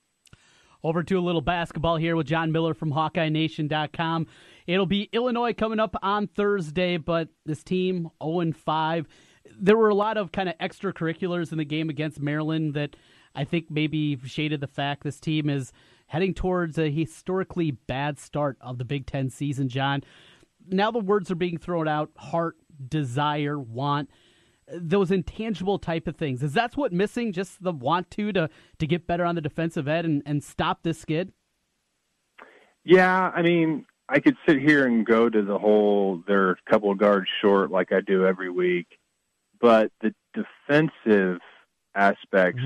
[0.84, 4.26] Over to a little basketball here with John Miller from HawkeyeNation.com.
[4.66, 9.06] It'll be Illinois coming up on Thursday, but this team 0 5.
[9.60, 12.96] There were a lot of kind of extracurriculars in the game against Maryland that
[13.34, 15.72] I think maybe shaded the fact this team is
[16.06, 20.02] heading towards a historically bad start of the Big Ten season, John.
[20.66, 22.56] Now the words are being thrown out heart,
[22.88, 24.10] desire, want
[24.68, 26.42] those intangible type of things.
[26.42, 27.32] Is that what missing?
[27.32, 28.48] Just the want to to
[28.78, 31.32] to get better on the defensive end and, and stop this skid?
[32.84, 36.90] Yeah, I mean, I could sit here and go to the whole they're a couple
[36.90, 38.86] of guards short like I do every week,
[39.60, 41.40] but the defensive
[41.94, 42.62] aspects,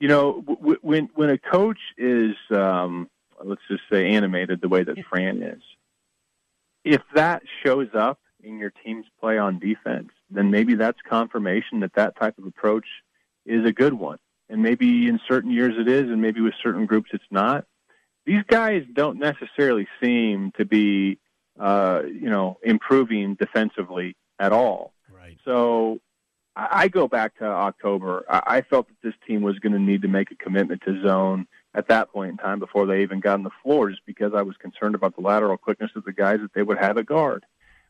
[0.00, 3.08] you know, w- when when a coach is, um,
[3.44, 5.62] let's just say, animated the way that Fran is,
[6.84, 11.94] if that shows up in your team's play on defense, then maybe that's confirmation that
[11.94, 12.86] that type of approach
[13.46, 14.18] is a good one.
[14.48, 17.66] And maybe in certain years it is, and maybe with certain groups it's not.
[18.24, 21.18] These guys don't necessarily seem to be,
[21.58, 24.92] uh, you know, improving defensively at all.
[25.10, 25.38] Right.
[25.44, 26.00] So
[26.54, 28.24] I, I go back to October.
[28.28, 31.02] I, I felt that this team was going to need to make a commitment to
[31.02, 34.32] zone at that point in time before they even got on the floor, just because
[34.34, 37.06] I was concerned about the lateral quickness of the guys that they would have at
[37.06, 37.44] guard.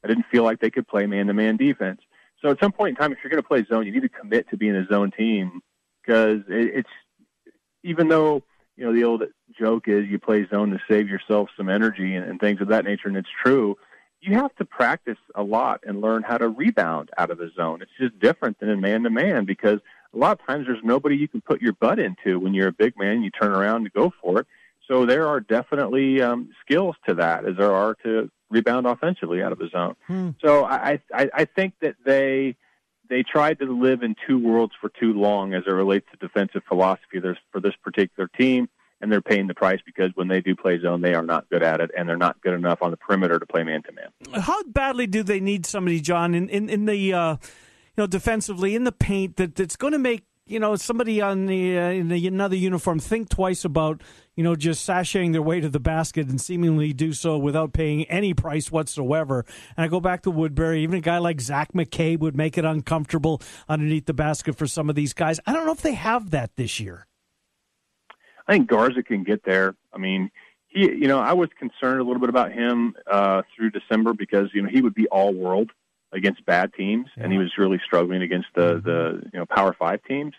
[0.04, 2.00] I didn't feel like they could play man-to-man defense.
[2.40, 4.08] So at some point in time, if you're going to play zone, you need to
[4.08, 5.60] commit to being a zone team
[6.02, 6.88] because it, it's
[7.82, 8.42] even though
[8.76, 9.24] you know the old
[9.58, 12.84] joke is you play zone to save yourself some energy and, and things of that
[12.84, 13.76] nature, and it's true.
[14.20, 17.82] You have to practice a lot and learn how to rebound out of the zone.
[17.82, 19.78] It's just different than in man to man because
[20.12, 22.72] a lot of times there's nobody you can put your butt into when you're a
[22.72, 23.22] big man.
[23.22, 24.46] You turn around to go for it.
[24.88, 29.52] So there are definitely um, skills to that, as there are to rebound offensively out
[29.52, 29.94] of the zone.
[30.06, 30.30] Hmm.
[30.44, 32.56] So I, I I think that they
[33.08, 36.62] they tried to live in two worlds for too long as it relates to defensive
[36.68, 38.68] philosophy there's for this particular team,
[39.00, 41.62] and they're paying the price because when they do play zone, they are not good
[41.62, 44.42] at it, and they're not good enough on the perimeter to play man to man.
[44.42, 47.38] How badly do they need somebody, John, in in, in the uh, you
[47.96, 51.78] know defensively in the paint that that's going to make you know somebody on the
[51.78, 54.02] uh, in the, another uniform think twice about
[54.34, 58.04] you know just sashaying their way to the basket and seemingly do so without paying
[58.04, 59.44] any price whatsoever.
[59.76, 60.82] And I go back to Woodbury.
[60.82, 64.88] Even a guy like Zach McCabe would make it uncomfortable underneath the basket for some
[64.88, 65.38] of these guys.
[65.46, 67.06] I don't know if they have that this year.
[68.46, 69.74] I think Garza can get there.
[69.92, 70.30] I mean,
[70.68, 74.48] he, you know, I was concerned a little bit about him uh, through December because
[74.54, 75.70] you know he would be all world
[76.12, 78.86] against bad teams, and he was really struggling against the mm-hmm.
[78.86, 80.34] the you know Power Five teams.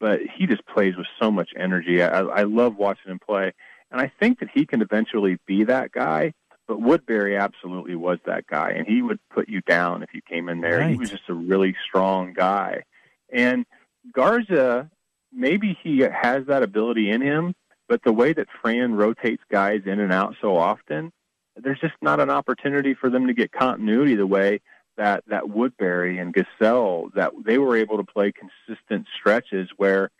[0.00, 2.02] But he just plays with so much energy.
[2.02, 3.52] I, I love watching him play,
[3.90, 6.34] and I think that he can eventually be that guy.
[6.68, 10.48] But Woodbury absolutely was that guy, and he would put you down if you came
[10.48, 10.86] in there.
[10.86, 12.84] He was just a really strong guy,
[13.32, 13.64] and
[14.12, 14.90] Garza
[15.32, 17.54] maybe he has that ability in him,
[17.88, 21.12] but the way that Fran rotates guys in and out so often,
[21.56, 24.60] there's just not an opportunity for them to get continuity the way
[24.98, 30.10] that that Woodbury and Gasell that they were able to play consistent stretches where,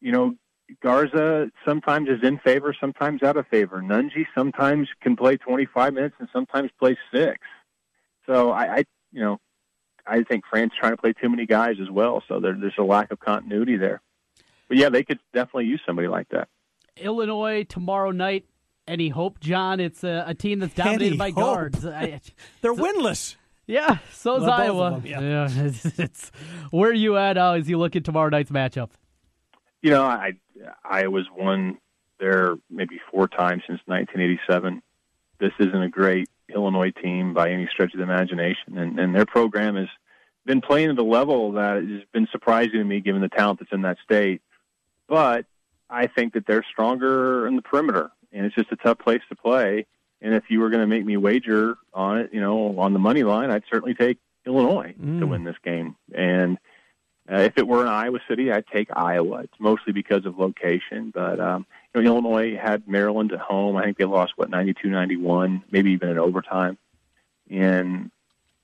[0.00, 0.34] you know,
[0.82, 3.80] Garza sometimes is in favor, sometimes out of favor.
[3.80, 7.38] Nunge sometimes can play 25 minutes and sometimes plays six.
[8.26, 9.38] So I, I you know,
[10.06, 12.22] I think Fran's trying to play too many guys as well.
[12.28, 14.02] So there, there's a lack of continuity there.
[14.68, 16.48] But yeah, they could definitely use somebody like that.
[16.96, 18.44] Illinois tomorrow night.
[18.88, 19.80] Any hope, John?
[19.80, 21.36] It's a, a team that's dominated Any by hope?
[21.36, 21.80] guards.
[21.82, 23.34] They're winless.
[23.66, 24.90] Yeah, so is Well, Iowa.
[24.92, 25.20] them, yeah.
[25.20, 26.30] Yeah, it's, it's-
[26.70, 28.90] where are you at uh, as you look at tomorrow night's matchup?
[29.82, 30.32] You know, I
[30.84, 31.78] Iowa's won
[32.18, 34.82] there maybe four times since 1987.
[35.38, 39.26] This isn't a great Illinois team by any stretch of the imagination, and, and their
[39.26, 39.88] program has
[40.46, 43.72] been playing at a level that has been surprising to me, given the talent that's
[43.72, 44.40] in that state.
[45.08, 45.44] But
[45.90, 49.36] I think that they're stronger in the perimeter, and it's just a tough place to
[49.36, 49.86] play.
[50.22, 52.98] And if you were going to make me wager on it, you know, on the
[52.98, 55.96] money line, I'd certainly take Illinois to win this game.
[56.14, 56.58] And
[57.30, 59.40] uh, if it were in Iowa City, I'd take Iowa.
[59.40, 63.76] It's mostly because of location, but um, you know, Illinois had Maryland at home.
[63.76, 66.78] I think they lost what 92-91, maybe even in overtime,
[67.50, 68.10] and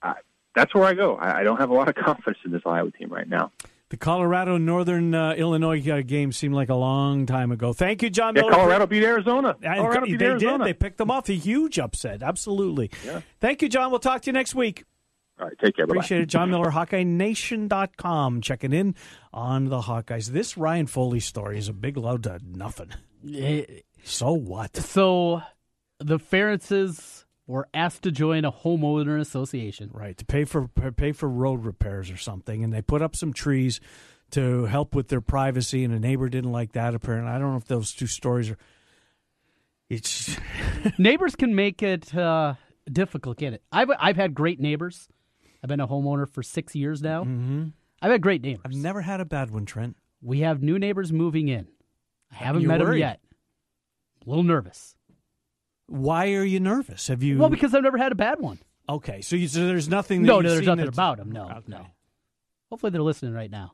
[0.00, 0.14] I,
[0.54, 1.16] that's where I go.
[1.16, 3.50] I, I don't have a lot of confidence in this Iowa team right now.
[3.92, 7.74] The Colorado Northern uh, Illinois uh, game seemed like a long time ago.
[7.74, 8.54] Thank you, John Yeah, Miller.
[8.54, 9.54] Colorado beat Arizona.
[9.62, 10.64] And Colorado beat they Arizona.
[10.64, 10.66] did.
[10.66, 11.28] They picked them off.
[11.28, 12.22] A huge upset.
[12.22, 12.90] Absolutely.
[13.04, 13.20] Yeah.
[13.38, 13.90] Thank you, John.
[13.90, 14.84] We'll talk to you next week.
[15.38, 15.86] All right, take care.
[15.86, 15.98] Bye-bye.
[15.98, 16.26] Appreciate it.
[16.30, 18.94] John Miller, HawkeyeNation.com, checking in
[19.30, 20.28] on the Hawkeyes.
[20.28, 22.92] This Ryan Foley story is a big load to nothing.
[24.04, 24.74] So what?
[24.74, 25.42] So
[25.98, 29.90] the Ferentzes were asked to join a homeowner association.
[29.92, 33.32] Right to pay for pay for road repairs or something, and they put up some
[33.32, 33.78] trees
[34.30, 36.94] to help with their privacy, and a neighbor didn't like that.
[36.94, 38.56] Apparently, I don't know if those two stories are.
[39.90, 40.36] It's
[40.98, 42.54] neighbors can make it uh,
[42.90, 43.62] difficult, can it?
[43.70, 45.08] I've I've had great neighbors.
[45.62, 47.22] I've been a homeowner for six years now.
[47.24, 47.66] Mm-hmm.
[48.00, 48.62] I've had great neighbors.
[48.64, 49.96] I've never had a bad one, Trent.
[50.22, 51.68] We have new neighbors moving in.
[52.32, 53.20] I haven't You met them yet.
[54.26, 54.96] A little nervous.
[55.92, 57.08] Why are you nervous?
[57.08, 57.38] Have you?
[57.38, 58.58] Well, because I've never had a bad one.
[58.88, 60.22] okay, so, you, so there's nothing.
[60.22, 61.30] That No, no, there's nothing that's- about them.
[61.32, 61.60] No, Okay.
[61.66, 61.86] no.
[62.70, 63.72] Hopefully they're listening right now.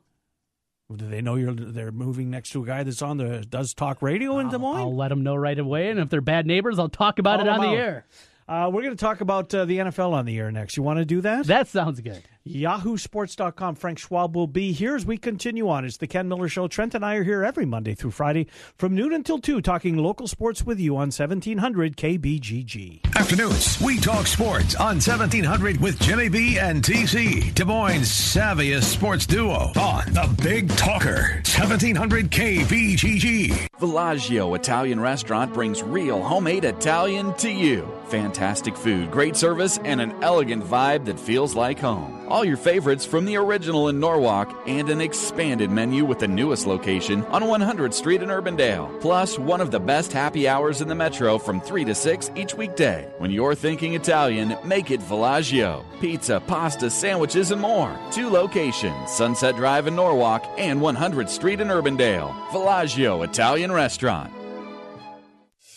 [0.93, 4.01] Do they know you're they're moving next to a guy that's on the does talk
[4.01, 4.79] radio in Des Moines?
[4.81, 7.47] I'll let them know right away, and if they're bad neighbors, I'll talk about Call
[7.47, 7.75] it on the out.
[7.75, 8.05] air.
[8.47, 10.75] Uh, we're going to talk about uh, the NFL on the air next.
[10.75, 11.45] You want to do that?
[11.45, 12.23] That sounds good.
[12.49, 13.75] YahooSports.com.
[13.75, 15.85] Frank Schwab will be here as we continue on.
[15.85, 16.67] It's the Ken Miller Show.
[16.67, 20.27] Trent and I are here every Monday through Friday from noon until 2, talking local
[20.27, 23.15] sports with you on 1700 KBGG.
[23.15, 29.25] Afternoons, we talk sports on 1700 with Jimmy B and TC, Des Moines' savviest sports
[29.25, 33.67] duo on the Big Talker, 1700 KBGG.
[33.79, 37.87] Villaggio Italian Restaurant brings real homemade Italian to you.
[38.07, 42.18] Fantastic food, great service, and an elegant vibe that feels like home.
[42.29, 46.67] All your favorites from the original in Norwalk and an expanded menu with the newest
[46.67, 49.01] location on 100th Street in Urbandale.
[49.01, 52.53] Plus, one of the best happy hours in the metro from 3 to 6 each
[52.53, 53.11] weekday.
[53.17, 55.83] When you're thinking Italian, make it Villaggio.
[55.99, 57.97] Pizza, pasta, sandwiches, and more.
[58.11, 62.31] Two locations Sunset Drive in Norwalk and 100th Street in Urbandale.
[62.49, 64.31] Villaggio Italian Restaurant.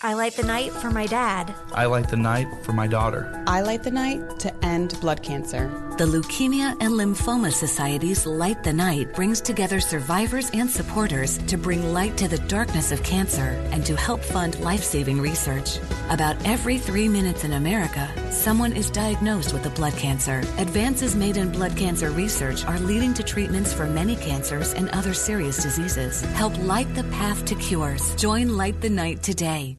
[0.04, 1.54] I light the night for my dad.
[1.72, 3.42] I light the night for my daughter.
[3.46, 5.70] I light the night to end blood cancer.
[6.02, 11.92] The Leukemia and Lymphoma Society's Light the Night brings together survivors and supporters to bring
[11.92, 15.78] light to the darkness of cancer and to help fund life saving research.
[16.10, 20.40] About every three minutes in America, someone is diagnosed with a blood cancer.
[20.58, 25.14] Advances made in blood cancer research are leading to treatments for many cancers and other
[25.14, 26.22] serious diseases.
[26.34, 28.12] Help light the path to cures.
[28.16, 29.78] Join Light the Night today.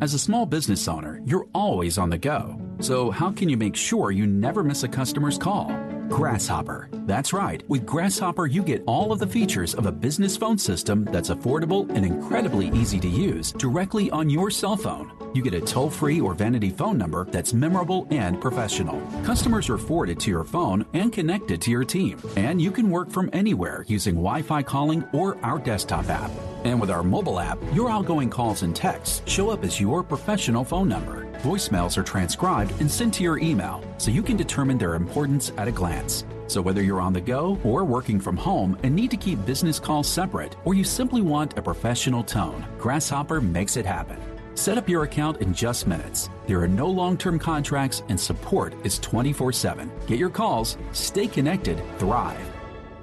[0.00, 2.60] As a small business owner, you're always on the go.
[2.80, 5.68] So, how can you make sure you never miss a customer's call?
[6.10, 6.88] Grasshopper.
[7.06, 7.62] That's right.
[7.68, 11.88] With Grasshopper, you get all of the features of a business phone system that's affordable
[11.94, 15.12] and incredibly easy to use directly on your cell phone.
[15.32, 19.00] You get a toll free or vanity phone number that's memorable and professional.
[19.24, 22.20] Customers are forwarded to your phone and connected to your team.
[22.36, 26.32] And you can work from anywhere using Wi Fi calling or our desktop app.
[26.64, 30.64] And with our mobile app, your outgoing calls and texts show up as your professional
[30.64, 31.29] phone number.
[31.42, 35.68] Voicemails are transcribed and sent to your email so you can determine their importance at
[35.68, 36.26] a glance.
[36.48, 39.80] So whether you're on the go or working from home and need to keep business
[39.80, 44.20] calls separate, or you simply want a professional tone, Grasshopper makes it happen.
[44.54, 46.28] Set up your account in just minutes.
[46.46, 49.90] There are no long term contracts and support is 24 7.
[50.06, 52.49] Get your calls, stay connected, thrive.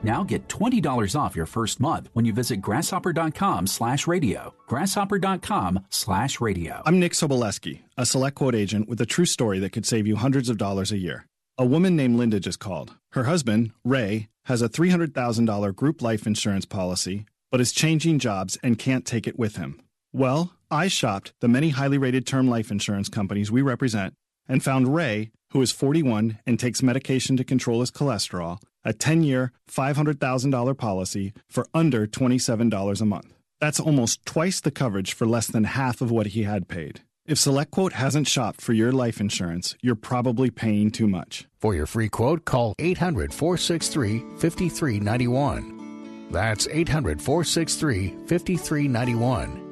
[0.08, 4.54] Now get $20 off your first month when you visit grasshopper.com slash radio.
[4.68, 6.82] Grasshopper.com slash radio.
[6.86, 10.16] I'm Nick Soboleski, a select quote agent with a true story that could save you
[10.16, 11.26] hundreds of dollars a year.
[11.58, 12.94] A woman named Linda just called.
[13.12, 18.80] Her husband, Ray, has a $300,000 group life insurance policy but is changing jobs and
[18.80, 19.82] can't take it with him.
[20.14, 24.14] Well, I shopped the many highly rated term life insurance companies we represent
[24.48, 29.22] and found Ray, who is 41 and takes medication to control his cholesterol, a 10
[29.22, 33.34] year, $500,000 policy for under $27 a month.
[33.60, 37.02] That's almost twice the coverage for less than half of what he had paid.
[37.26, 41.46] If SelectQuote hasn't shopped for your life insurance, you're probably paying too much.
[41.60, 46.30] For your free quote, call 800 463 5391.
[46.32, 49.64] That's 800 463 5391.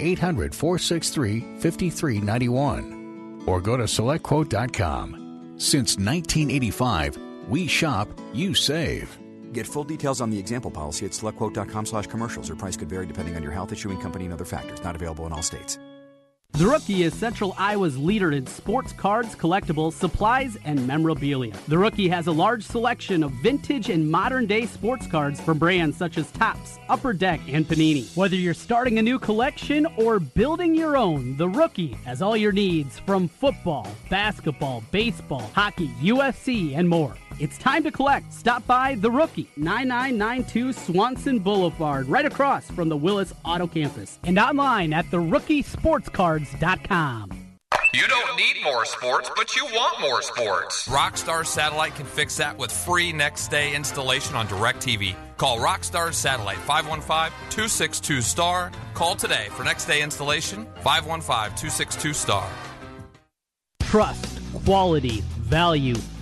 [0.00, 3.42] 800 463 5391.
[3.46, 5.54] Or go to selectquote.com.
[5.58, 9.18] Since 1985, we shop, you save.
[9.52, 12.48] Get full details on the example policy at selectquote.com slash commercials.
[12.48, 14.82] Your price could vary depending on your health issuing company and other factors.
[14.84, 15.78] Not available in all states.
[16.52, 21.54] The Rookie is Central Iowa's leader in sports cards, collectibles, supplies, and memorabilia.
[21.68, 25.96] The Rookie has a large selection of vintage and modern day sports cards from brands
[25.96, 28.14] such as Topps, Upper Deck, and Panini.
[28.16, 32.52] Whether you're starting a new collection or building your own, The Rookie has all your
[32.52, 37.14] needs from football, basketball, baseball, hockey, UFC, and more.
[37.40, 38.34] It's time to collect.
[38.34, 44.38] Stop by The Rookie, 9992 Swanson Boulevard, right across from the Willis Auto Campus, and
[44.38, 47.30] online at therookie.sportscards.com.
[47.92, 50.86] You don't need more sports, but you want more sports.
[50.86, 55.16] Rockstar Satellite can fix that with free next day installation on DirecTV.
[55.38, 58.70] Call Rockstar Satellite 515 262 STAR.
[58.94, 62.48] Call today for next day installation 515 262 STAR.
[63.80, 65.96] Trust, quality, value.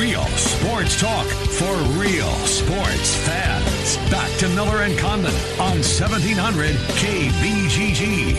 [0.00, 3.98] Real sports talk for real sports fans.
[4.10, 8.34] Back to Miller and Condon on 1700 KBGG.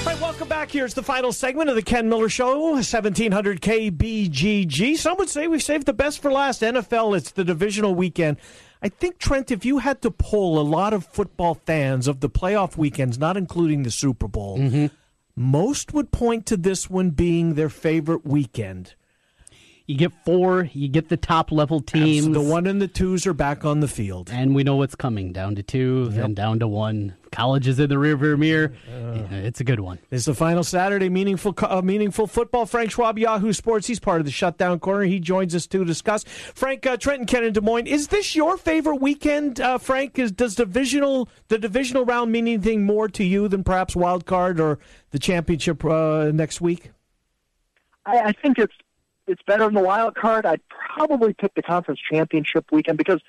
[0.00, 0.72] All right, welcome back.
[0.72, 4.96] Here's the final segment of the Ken Miller Show, 1700 KBGG.
[4.96, 6.62] Some would say we've saved the best for last.
[6.62, 8.38] NFL, it's the divisional weekend.
[8.82, 12.28] I think, Trent, if you had to poll a lot of football fans of the
[12.28, 14.86] playoff weekends, not including the Super Bowl, mm-hmm.
[15.36, 18.96] most would point to this one being their favorite weekend.
[19.88, 22.28] You get four, you get the top level teams.
[22.34, 24.28] The one and the twos are back on the field.
[24.30, 27.14] And we know what's coming down to two, then down to one.
[27.32, 28.74] College is in the rearview mirror.
[28.86, 29.98] Yeah, it's a good one.
[30.10, 32.66] It's the final Saturday meaningful uh, meaningful football.
[32.66, 33.86] Frank Schwab, Yahoo Sports.
[33.86, 35.04] He's part of the shutdown corner.
[35.04, 36.22] He joins us to discuss.
[36.24, 37.86] Frank uh, Trenton, Ken, and Des Moines.
[37.86, 40.18] Is this your favorite weekend, uh, Frank?
[40.18, 44.60] Is does divisional the divisional round mean anything more to you than perhaps wild card
[44.60, 44.78] or
[45.12, 46.90] the championship uh, next week?
[48.04, 48.74] I, I think it's
[49.28, 50.46] it's better than the wild card.
[50.46, 53.20] I'd probably pick the conference championship weekend because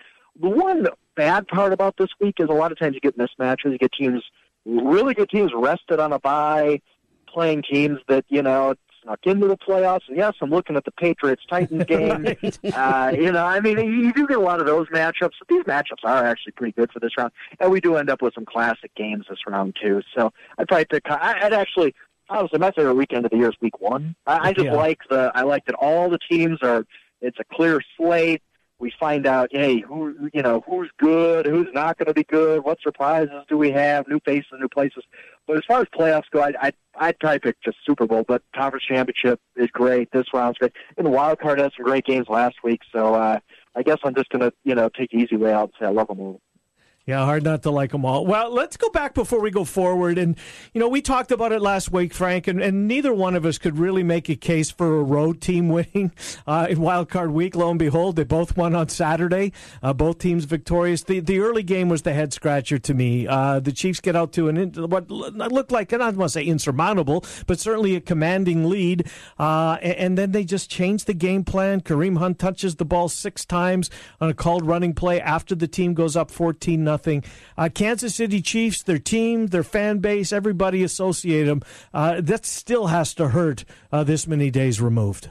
[0.42, 3.72] the one bad part about this week is a lot of times you get mismatches.
[3.72, 4.24] You get teams,
[4.66, 6.82] really good teams, rested on a bye,
[7.28, 10.08] playing teams that you know snuck into the playoffs.
[10.08, 12.26] And yes, I'm looking at the Patriots Titans game.
[12.74, 15.34] uh, you know, I mean, you do get a lot of those matchups.
[15.40, 18.22] But these matchups are actually pretty good for this round, and we do end up
[18.22, 20.02] with some classic games this round too.
[20.16, 21.04] So I'd probably pick.
[21.10, 21.94] I'd actually
[22.30, 24.16] honestly, my favorite weekend of the year is week one.
[24.26, 24.74] I, I just Yeah.
[24.76, 26.86] like the I like that all the teams are.
[27.22, 28.42] It's a clear slate.
[28.80, 32.64] We find out, hey, who you know who's good, who's not going to be good.
[32.64, 34.08] What surprises do we have?
[34.08, 35.04] New faces, new places.
[35.48, 38.24] But as far as playoffs go, I'd I'd, I'd probably pick just Super Bowl.
[38.26, 40.10] But conference championship is great.
[40.14, 40.72] This round's great.
[40.98, 42.80] And the wild card had some great games last week.
[42.94, 43.40] So uh,
[43.76, 45.86] I guess I'm just going to you know take the easy way out and say
[45.86, 46.40] I love them all.
[47.10, 48.24] Yeah, hard not to like them all.
[48.24, 50.20] Well, let's go back before we go forward.
[50.20, 50.38] And,
[50.76, 53.58] you know, we talked about it last week, Frank, and, and neither one of us
[53.58, 56.12] could really make a case for a road team winning
[56.46, 57.56] uh, in Wild Card Week.
[57.56, 59.54] Lo and behold, they both won on Saturday.
[59.82, 61.02] Uh, both teams victorious.
[61.02, 63.26] The the early game was the head scratcher to me.
[63.26, 66.34] Uh, the Chiefs get out to an what looked like, and I don't want to
[66.34, 69.10] say insurmountable, but certainly a commanding lead.
[69.40, 71.82] Uh, and, and then they just changed the game plan.
[71.82, 73.90] Kareem Hunt touches the ball six times
[74.22, 77.24] on a called running play after the team goes up 14 nothing.
[77.58, 81.62] Uh, Kansas City Chiefs, their team, their fan base, everybody associate them.
[81.94, 85.30] Uh, that still has to hurt uh, this many days removed.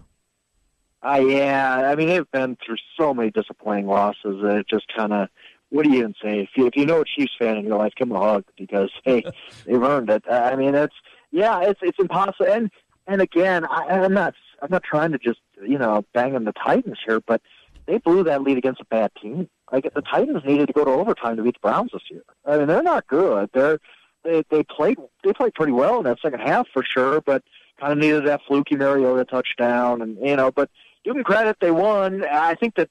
[1.03, 5.13] Uh, yeah, I mean they've been through so many disappointing losses that it just kind
[5.13, 5.29] of.
[5.71, 7.77] What do you even say if you if you know a Chiefs fan in your
[7.77, 9.23] life, give them a hug because hey,
[9.67, 10.25] they've earned it.
[10.29, 10.95] I mean, it's
[11.31, 12.47] yeah, it's it's impossible.
[12.51, 12.71] And
[13.07, 16.53] and again, I, I'm not I'm not trying to just you know bang on the
[16.53, 17.43] Titans here, but
[17.87, 19.49] they blew that lead against a bad team.
[19.73, 22.23] Like the Titans needed to go to overtime to beat the Browns this year.
[22.47, 23.51] I mean, they're not good.
[23.53, 23.79] They're
[24.25, 27.43] they they played they played pretty well in that second half for sure, but
[27.81, 30.71] kind of needed that fluky Mariota touchdown, and you know, but
[31.05, 32.25] give them credit, they won.
[32.25, 32.91] I think that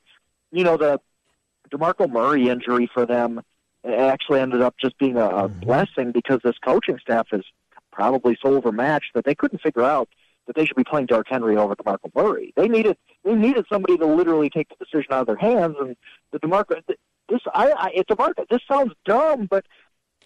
[0.51, 0.99] you know the
[1.71, 3.41] DeMarco Murray injury for them
[3.85, 5.59] actually ended up just being a, a mm-hmm.
[5.61, 7.43] blessing because this coaching staff is
[7.91, 10.09] probably so overmatched that they couldn't figure out
[10.47, 12.53] that they should be playing Derrick Henry over DeMarco Murray.
[12.55, 15.95] They needed they needed somebody to literally take the decision out of their hands, and
[16.31, 16.81] the DeMarco
[17.29, 18.47] this I, I it's DeMarco.
[18.49, 19.65] This sounds dumb, but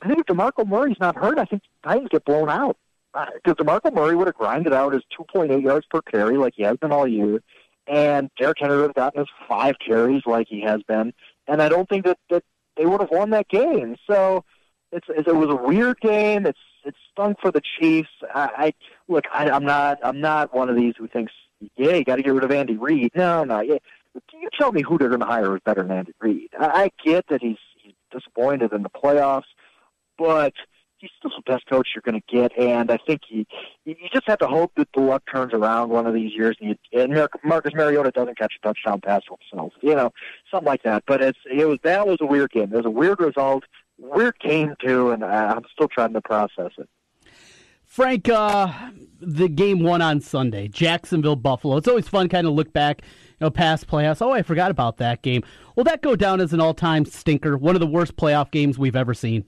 [0.01, 2.77] I think if DeMarco Murray's not hurt, I think the Titans get blown out
[3.13, 6.63] because uh, DeMarco Murray would have grinded out his 2.8 yards per carry like he
[6.63, 7.41] has been all year,
[7.87, 11.13] and Derrick Henry would have gotten his five carries like he has been,
[11.47, 12.43] and I don't think that that
[12.77, 13.95] they would have won that game.
[14.09, 14.45] So
[14.91, 16.45] it's, it's it was a weird game.
[16.45, 18.09] It's it stunk for the Chiefs.
[18.33, 18.73] I, I
[19.07, 21.31] look, I, I'm not I'm not one of these who thinks
[21.75, 23.11] yeah you got to get rid of Andy Reid.
[23.15, 23.77] No, no, yeah.
[24.33, 26.49] You tell me who they're going to hire is better than Andy Reid.
[26.59, 29.43] I, I get that he's he's disappointed in the playoffs,
[30.17, 30.53] but
[31.01, 33.47] he's still the best coach you're going to get, and I think he
[33.85, 36.77] you just have to hope that the luck turns around one of these years, and,
[36.91, 40.11] you, and Marcus Mariota doesn't catch a touchdown pass himself, you know,
[40.49, 41.03] something like that.
[41.07, 42.71] But it's it was that was a weird game.
[42.71, 43.63] It was a weird result,
[43.97, 46.89] weird game too, and I'm still trying to process it.
[47.91, 48.71] Frank, uh,
[49.19, 51.75] the game one on Sunday, Jacksonville Buffalo.
[51.75, 54.21] It's always fun, kind of look back, you know, past playoffs.
[54.21, 55.43] Oh, I forgot about that game.
[55.75, 57.57] Will that go down as an all-time stinker?
[57.57, 59.43] One of the worst playoff games we've ever seen.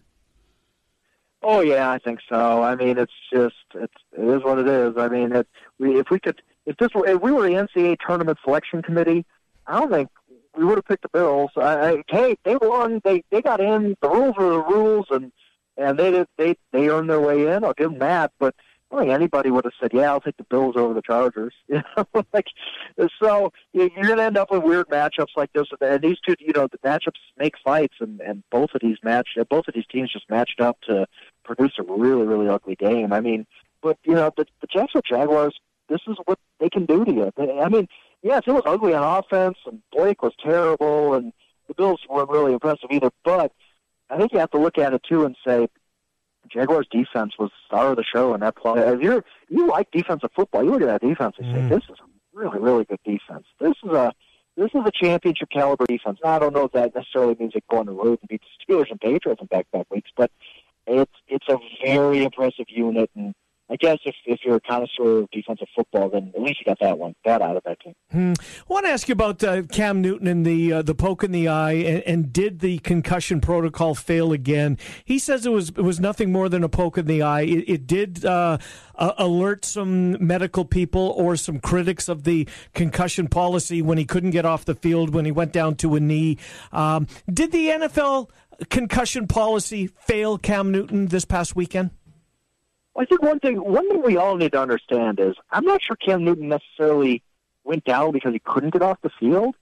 [1.41, 2.61] Oh yeah, I think so.
[2.61, 4.97] I mean, it's just it's it is what it is.
[4.97, 5.47] I mean, it,
[5.79, 9.25] we, if we could, if this were, if we were the NCAA tournament selection committee,
[9.67, 10.09] I don't think
[10.57, 11.51] we would have picked the Bills.
[11.55, 12.99] I, I, hey, they won.
[13.05, 13.95] They they got in.
[14.01, 15.31] The rules were the rules, and
[15.77, 17.63] and they did they they earned their way in.
[17.63, 18.31] I'll give them that.
[18.39, 18.55] But
[18.91, 21.81] I think anybody would have said, "Yeah, I'll take the Bills over the Chargers." You
[21.97, 22.47] know, like
[23.21, 25.65] so you're going to end up with weird matchups like this.
[25.81, 29.29] And these two, you know, the matchups make fights, and and both of these match,
[29.49, 31.07] both of these teams just matched up to
[31.43, 33.11] produce a really really ugly game.
[33.11, 33.47] I mean,
[33.81, 35.55] but you know, the, the Jacksonville Jaguars,
[35.89, 37.31] this is what they can do to you.
[37.61, 37.87] I mean,
[38.21, 41.33] yes, it was ugly on offense, and Blake was terrible, and
[41.67, 43.09] the Bills weren't really impressive either.
[43.23, 43.51] But
[44.13, 45.67] I think you have to look at it too and say
[46.51, 48.79] Jaguars defense was the star of the show in that play.
[48.81, 51.69] If you're you like defensive football, you look at that defense and say, Mm.
[51.69, 53.45] This is a really, really good defense.
[53.59, 54.13] This is a
[54.55, 56.19] this is a championship caliber defense.
[56.23, 58.41] Now, I don't know if that necessarily means they go on the road and beat
[58.41, 60.29] the Steelers and Patriots in back back weeks, but
[60.85, 63.33] it's it's a very impressive unit and
[63.69, 66.79] I guess if, if you're a connoisseur of defensive football, then at least you got
[66.81, 67.95] that one, that out of that game.
[68.11, 68.33] Hmm.
[68.39, 71.31] I want to ask you about uh, Cam Newton and the uh, the poke in
[71.31, 74.77] the eye, and, and did the concussion protocol fail again?
[75.05, 77.41] He says it was it was nothing more than a poke in the eye.
[77.41, 78.57] It, it did uh,
[78.95, 84.45] alert some medical people or some critics of the concussion policy when he couldn't get
[84.45, 86.37] off the field when he went down to a knee.
[86.73, 88.29] Um, did the NFL
[88.69, 91.91] concussion policy fail Cam Newton this past weekend?
[92.97, 95.95] I think one thing one thing we all need to understand is I'm not sure
[95.95, 97.23] Cam Newton necessarily
[97.63, 99.55] went down because he couldn't get off the field.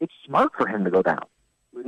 [0.00, 1.24] It's smart for him to go down.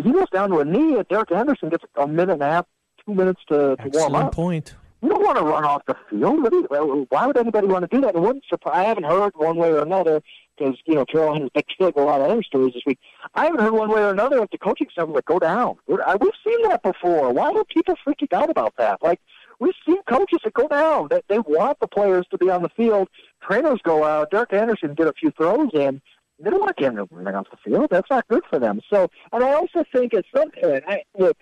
[0.03, 0.97] He goes down to a knee.
[0.97, 2.66] and Derek Anderson gets a minute and a half,
[3.05, 4.32] two minutes to, to warm up.
[4.32, 4.74] point.
[5.03, 6.42] You don't want to run off the field.
[6.42, 8.14] What do you- Why would anybody want to do that?
[8.14, 8.74] It wouldn't surprise.
[8.76, 10.22] I haven't heard one way or another
[10.57, 12.99] because you know Carolina's been like a lot of other stories this week.
[13.34, 15.76] I haven't heard one way or another if the coaching staff would go down.
[15.86, 16.01] We've
[16.44, 17.30] seen that before.
[17.32, 19.03] Why are people freaking out about that?
[19.03, 19.20] Like
[19.59, 21.09] we've seen coaches that go down.
[21.11, 23.09] That they want the players to be on the field.
[23.42, 24.30] Trainers go out.
[24.30, 26.00] Derek Anderson did a few throws in.
[26.38, 27.88] They don't want him to run off the field.
[27.90, 28.80] That's not good for them.
[28.90, 31.36] So, and I also think at some point, I, look,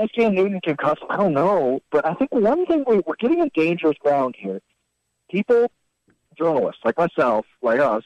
[0.00, 1.02] is Cam Newton concussed?
[1.10, 4.60] I don't know, but I think one thing we, we're getting in dangerous ground here.
[5.30, 5.70] People,
[6.38, 8.02] journalists like myself, like us,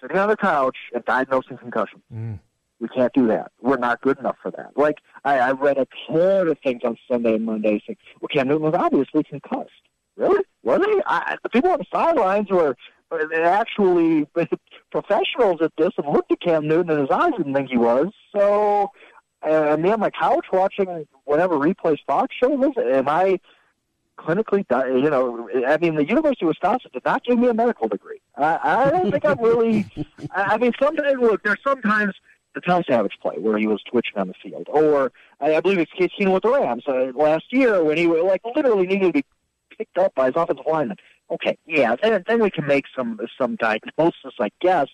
[0.00, 2.02] sitting on the couch and diagnosing concussion.
[2.12, 2.40] Mm.
[2.82, 3.52] We can't do that.
[3.60, 4.76] We're not good enough for that.
[4.76, 8.48] Like I, I read a ton of things on Sunday and Monday saying, "Well, Cam
[8.48, 9.70] Newton was obviously concussed."
[10.16, 10.42] Really?
[10.64, 11.00] Was he?
[11.06, 12.74] I, the people on the sidelines were
[13.08, 14.26] were actually
[14.90, 18.08] professionals at this and looked at Cam Newton and his eyes didn't think he was.
[18.36, 18.90] So,
[19.44, 22.72] uh, me on my couch watching whatever replays Fox show was.
[22.78, 23.38] Am I
[24.18, 24.64] clinically,
[25.00, 28.20] you know, I mean, the University of Wisconsin did not give me a medical degree.
[28.36, 29.86] I, I don't think I'm really.
[30.34, 32.14] I I mean, sometimes look, there's sometimes
[32.54, 35.78] the Tom Savage play where he was twitching on the field, or I, I believe
[35.78, 39.24] it's Keenum with the Rams uh, last year when he like literally needed to be
[39.76, 40.98] picked up by his offensive lineman.
[41.30, 44.88] Okay, yeah, then then we can make some some diagnosis, I guess.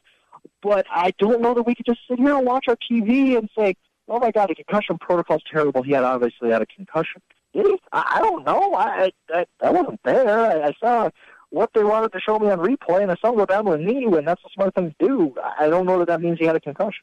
[0.62, 3.48] But I don't know that we could just sit here and watch our TV and
[3.58, 3.74] say,
[4.08, 7.20] "Oh my God, the concussion protocol's terrible." He had obviously had a concussion.
[7.54, 7.78] Did he?
[7.92, 8.74] I, I don't know.
[8.74, 10.28] I, I I wasn't there.
[10.28, 11.10] I, I saw
[11.50, 13.72] what they wanted to show me on replay, and I saw him go down to
[13.72, 15.34] a knee, and that's a smart thing to do.
[15.58, 17.02] I don't know that that means he had a concussion.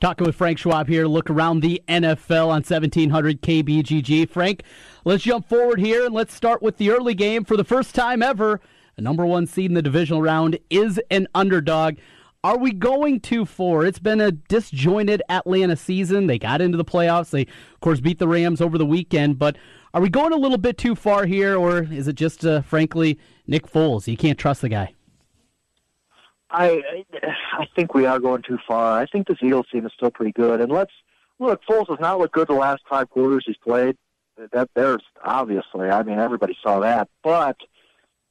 [0.00, 4.30] Talking with Frank Schwab here, look around the NFL on 1700 KBGG.
[4.30, 4.62] Frank,
[5.04, 7.44] let's jump forward here and let's start with the early game.
[7.44, 8.62] For the first time ever,
[8.96, 11.98] a number one seed in the divisional round is an underdog.
[12.42, 13.84] Are we going too far?
[13.84, 16.28] It's been a disjointed Atlanta season.
[16.28, 17.28] They got into the playoffs.
[17.28, 19.38] They, of course, beat the Rams over the weekend.
[19.38, 19.58] But
[19.92, 23.18] are we going a little bit too far here, or is it just, uh, frankly,
[23.46, 24.06] Nick Foles?
[24.06, 24.94] You can't trust the guy.
[26.50, 27.04] I
[27.52, 29.00] I think we are going too far.
[29.00, 30.60] I think this Eagles team is still pretty good.
[30.60, 30.92] And let's
[31.38, 33.96] look, Foles has not looked good the last five quarters he's played.
[34.52, 37.08] That there's obviously, I mean, everybody saw that.
[37.22, 37.56] But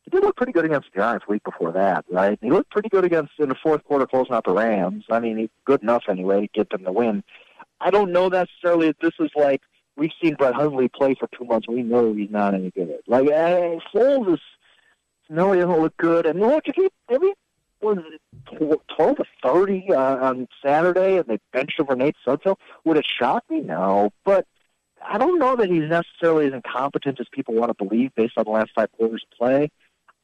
[0.03, 2.39] he did look pretty good against the Giants week before that, right?
[2.41, 5.05] He looked pretty good against in the fourth quarter closing out the Rams.
[5.11, 7.23] I mean, he's good enough anyway to get them to win.
[7.79, 9.61] I don't know necessarily if this is like
[9.95, 11.67] we've seen Brett Hundley play for two months.
[11.67, 13.01] We know he's not any good.
[13.07, 14.39] Like uh, Foles is
[15.29, 16.25] no, he doesn't look good.
[16.25, 17.33] And look, if he if he
[17.81, 22.57] was it twelve to thirty uh, on Saturday, and they benched him for Nate Sudfeld,
[22.83, 23.61] would it shock me?
[23.61, 24.45] No, but
[25.05, 28.45] I don't know that he's necessarily as incompetent as people want to believe based on
[28.45, 29.69] the last five quarters play.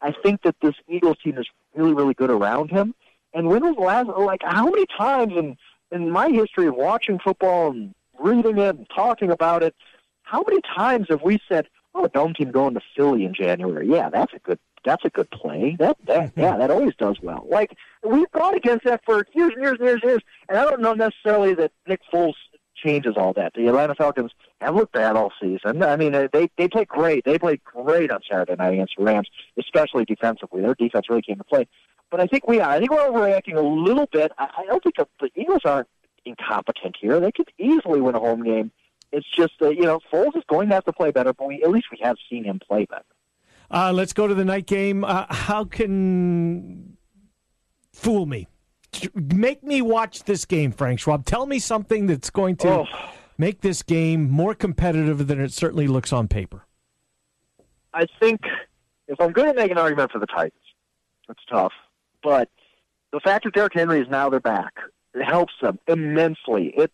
[0.02, 2.94] I think that this Eagles team is really, really good around him.
[3.34, 4.08] And when was the last?
[4.08, 5.58] Like, how many times in
[5.92, 9.76] in my history of watching football and reading it and talking about it,
[10.24, 13.90] how many times have we said, "Oh, dome team going to Philly in January"?
[13.90, 15.76] Yeah, that's a good that's a good play.
[15.80, 16.40] That that mm-hmm.
[16.40, 17.46] yeah, that always does well.
[17.50, 20.64] Like we've gone against that for years and years and years and years, and I
[20.64, 22.36] don't know necessarily that Nick Foles
[22.76, 23.54] changes all that.
[23.56, 24.32] The Atlanta Falcons
[24.62, 25.84] have looked bad all season.
[25.84, 27.26] I mean, they they played great.
[27.26, 29.28] They played great on Saturday night against the Rams,
[29.60, 30.62] especially defensively.
[30.62, 31.68] Their defense really came to play.
[32.12, 32.70] But I think we are.
[32.70, 34.32] I think we're overreacting a little bit.
[34.38, 35.88] I, I don't think the, the Eagles aren't
[36.26, 37.20] incompetent here.
[37.20, 38.72] They could easily win a home game.
[39.12, 41.64] It's just that you know Foles is going to have to play better, but we
[41.64, 43.04] at least we have seen him play better.
[43.72, 45.04] Uh, let's go to the night game.
[45.04, 46.98] Uh, how can
[47.94, 48.48] fool me?
[49.14, 51.26] Make me watch this game, Frank Schwab.
[51.26, 52.86] Tell me something that's going to Oh.
[53.38, 56.66] make this game more competitive than it certainly looks on paper.
[57.94, 58.42] I think
[59.08, 60.54] if I'm going to make an argument for the Titans,
[61.30, 61.74] it's tough.
[62.24, 62.50] But
[63.12, 64.74] the fact that Derrick Henry is now their back,
[65.14, 66.74] it helps them immensely.
[66.78, 66.92] It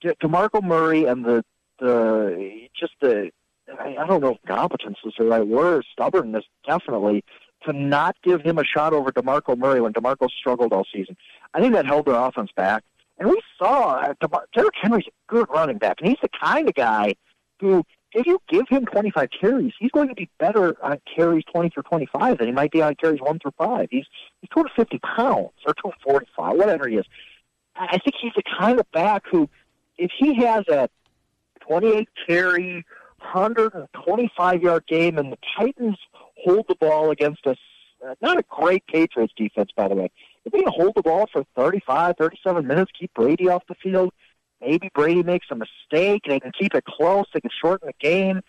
[0.00, 1.44] De- DeMarco Murray and the
[1.80, 3.30] the just the
[3.78, 7.24] I I don't know if competence is the right word, stubbornness definitely
[7.66, 11.16] to not give him a shot over DeMarco Murray when DeMarco struggled all season.
[11.54, 12.84] I think that held their offense back.
[13.18, 16.68] And we saw uh, DeMar- Derrick Henry's a good running back, and he's the kind
[16.68, 17.14] of guy
[17.60, 21.70] who, if you give him 25 carries, he's going to be better on carries 20
[21.70, 23.88] through 25 than he might be on carries 1 through 5.
[23.90, 24.06] He's
[24.40, 27.06] he's 250 pounds or 245, whatever he is.
[27.74, 29.48] I think he's the kind of back who,
[29.96, 30.88] if he has a
[31.60, 32.84] 28 carry,
[33.20, 35.98] 125 yard game, and the Titans
[36.44, 37.58] hold the ball against us,
[38.06, 40.10] uh, not a great Patriots defense, by the way.
[40.44, 44.12] If they hold the ball for 35, 37 minutes, keep Brady off the field,
[44.60, 47.94] maybe Brady makes a mistake, and they can keep it close, they can shorten the
[48.00, 48.40] game.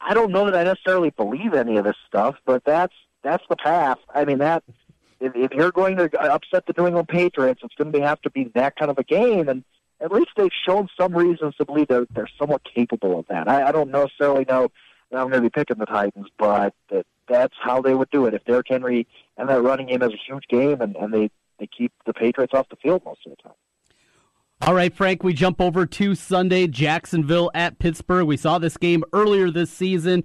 [0.00, 3.56] I don't know that I necessarily believe any of this stuff, but that's that's the
[3.56, 3.98] path.
[4.14, 4.62] I mean that
[5.20, 8.30] if, if you're going to upset the New England Patriots, it's going to have to
[8.30, 9.64] be that kind of a game, and
[10.00, 13.48] at least they've shown some reasons to believe they're they're somewhat capable of that.
[13.48, 14.70] I, I don't necessarily know
[15.10, 18.26] that I'm going to be picking the Titans, but that, that's how they would do
[18.26, 21.30] it if Derrick Henry and that running game has a huge game, and, and they
[21.58, 23.54] they keep the Patriots off the field most of the time.
[24.62, 28.26] All right, Frank, we jump over to Sunday, Jacksonville at Pittsburgh.
[28.26, 30.24] We saw this game earlier this season.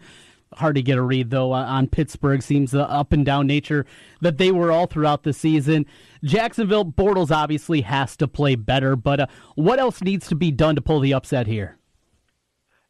[0.55, 2.41] Hard to get a read, though, on- on Pittsburgh.
[2.41, 3.85] Seems the up and down nature
[4.19, 5.85] that they were all throughout the season.
[6.23, 10.75] Jacksonville, Bortles obviously has to play better, but uh, what else needs to be done
[10.75, 11.77] to pull the upset here?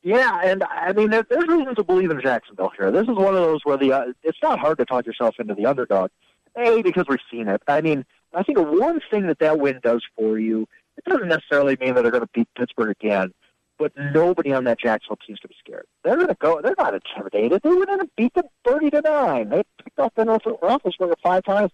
[0.03, 2.89] Yeah, and I mean, there's reason to believe in Jacksonville here.
[2.89, 5.53] This is one of those where the uh, it's not hard to talk yourself into
[5.53, 6.09] the underdog.
[6.57, 7.61] A because we've seen it.
[7.67, 8.03] I mean,
[8.33, 12.01] I think one thing that that win does for you It doesn't necessarily mean that
[12.01, 13.31] they're going to beat Pittsburgh again,
[13.81, 15.87] but nobody on that Jacksonville team's going to be scared.
[16.03, 16.61] They're going to go.
[16.61, 17.61] They're not intimidated.
[17.63, 19.49] They went in and beat them thirty to nine.
[19.49, 21.71] They picked off Ben Roethlisberger five times.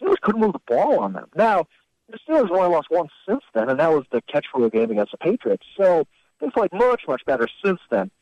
[0.00, 1.26] Steelers couldn't move the ball on them.
[1.34, 1.66] Now
[2.08, 5.10] the Steelers only lost once since then, and that was the catch rule game against
[5.10, 5.66] the Patriots.
[5.76, 6.06] So
[6.40, 8.12] they've played much, much better since then.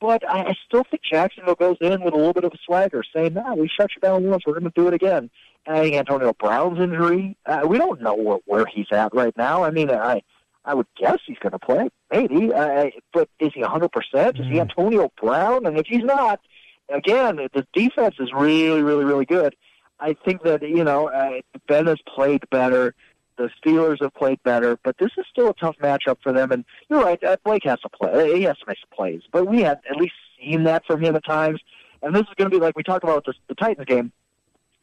[0.00, 3.02] But I, I still think Jacksonville goes in with a little bit of a swagger,
[3.14, 4.44] saying, "Nah, we shut you down once.
[4.46, 5.30] We're going to do it again."
[5.66, 9.64] I think Antonio Brown's injury, uh, we don't know where, where he's at right now.
[9.64, 10.22] I mean, I
[10.64, 12.52] I would guess he's going to play, maybe.
[12.52, 14.40] Uh, but is he 100%?
[14.40, 15.66] Is he Antonio Brown?
[15.66, 16.40] And if he's not,
[16.88, 19.54] again, the defense is really, really, really good.
[20.00, 22.94] I think that, you know, uh, Ben has played better.
[23.36, 26.52] The Steelers have played better, but this is still a tough matchup for them.
[26.52, 28.36] And you're right, uh, Blake has to play.
[28.36, 29.22] He has to make some plays.
[29.32, 31.60] But we had at least seen that from him at times.
[32.02, 34.12] And this is going to be like we talked about the, the Titans game.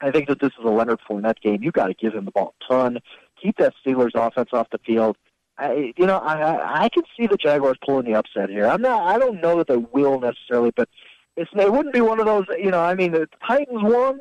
[0.01, 1.63] I think that this is a Leonard Fournette game.
[1.63, 2.99] You got to give him the ball a ton.
[3.41, 5.17] Keep that Steelers offense off the field.
[5.61, 8.65] I, you know, I I can see the Jaguars pulling the upset here.
[8.67, 9.03] I'm not.
[9.03, 10.89] I don't know that they will necessarily, but
[11.37, 12.45] it's it wouldn't be one of those.
[12.57, 14.19] You know, I mean, the Titans won.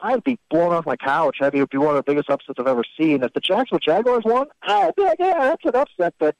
[0.00, 1.36] I'd be blown off my couch.
[1.40, 3.22] I mean, it'd be one of the biggest upsets I've ever seen.
[3.22, 6.34] If the Jacksonville Jaguars won, I'd be like, yeah, that's an upset, but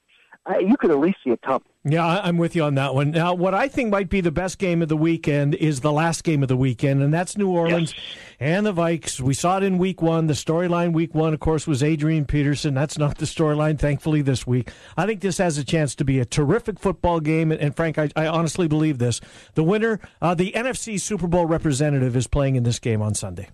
[0.48, 1.62] uh, you could at least see it coming.
[1.82, 3.10] Yeah, I- I'm with you on that one.
[3.10, 6.24] Now, what I think might be the best game of the weekend is the last
[6.24, 7.94] game of the weekend, and that's New Orleans
[8.38, 9.18] and the Vikes.
[9.18, 10.26] We saw it in week one.
[10.26, 12.74] The storyline week one, of course, was Adrian Peterson.
[12.74, 14.70] That's not the storyline, thankfully, this week.
[14.98, 17.96] I think this has a chance to be a terrific football game, and, and Frank,
[17.96, 19.22] I, I honestly believe this.
[19.54, 23.48] The winner, uh, the NFC Super Bowl representative, is playing in this game on Sunday.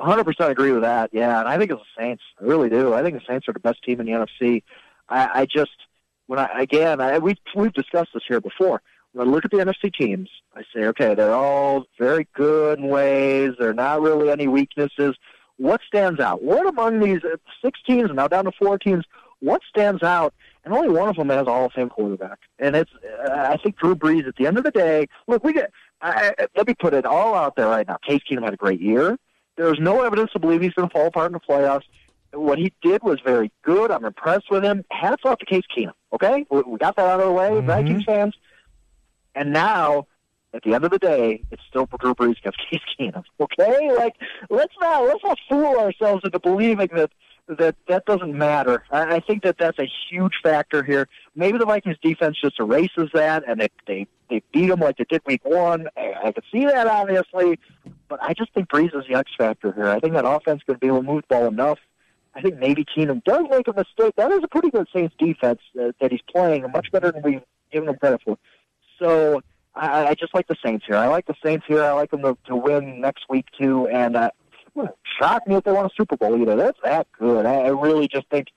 [0.00, 1.10] 100% agree with that.
[1.12, 2.22] Yeah, and I think it's the Saints.
[2.40, 2.94] I really do.
[2.94, 4.62] I think the Saints are the best team in the NFC.
[5.10, 5.72] I, I just
[6.30, 8.80] when I again, I, we we've discussed this here before.
[9.12, 12.86] When I look at the NFC teams, I say, okay, they're all very good in
[12.86, 13.54] ways.
[13.58, 15.16] They're not really any weaknesses.
[15.56, 16.40] What stands out?
[16.40, 19.04] What among these uh, six teams, now down to four teams,
[19.40, 20.32] what stands out?
[20.64, 22.92] And only one of them has a Hall of Fame quarterback, and it's
[23.28, 24.28] uh, I think Drew Brees.
[24.28, 25.72] At the end of the day, look, we get.
[26.00, 27.96] I, let me put it all out there right now.
[28.06, 29.18] Case Keenum had a great year.
[29.56, 31.86] There's no evidence to believe he's going to fall apart in the playoffs.
[32.32, 33.90] What he did was very good.
[33.90, 34.84] I'm impressed with him.
[34.92, 35.90] Hats off to Case Keenum.
[36.12, 37.66] Okay, we, we got that out of the way, mm-hmm.
[37.66, 38.34] Vikings fans.
[39.34, 40.06] And now,
[40.52, 43.24] at the end of the day, it's still Drew Brees against Case Keenum.
[43.40, 44.14] Okay, like
[44.48, 47.10] let's not let's not fool ourselves into believing that
[47.58, 48.84] that that doesn't matter.
[48.90, 51.08] I, I think that that's a huge factor here.
[51.34, 55.04] Maybe the Vikings defense just erases that, and they they they beat them like they
[55.08, 55.88] did week one.
[55.96, 57.58] I, I could see that obviously,
[58.08, 59.86] but I just think Brees is the X factor here.
[59.86, 61.78] I think that offense going to be able to move the ball enough.
[62.34, 64.14] I think maybe Keenum does make a mistake.
[64.16, 67.42] That is a pretty good Saints defense uh, that he's playing, much better than we've
[67.72, 68.38] given him credit for.
[68.98, 69.42] So
[69.74, 70.96] I, I just like the Saints here.
[70.96, 71.82] I like the Saints here.
[71.82, 73.88] I like them to, to win next week too.
[73.88, 74.30] And uh,
[75.20, 76.56] shock me if they won a Super Bowl either.
[76.56, 77.46] That's that good.
[77.46, 78.48] I, I really just think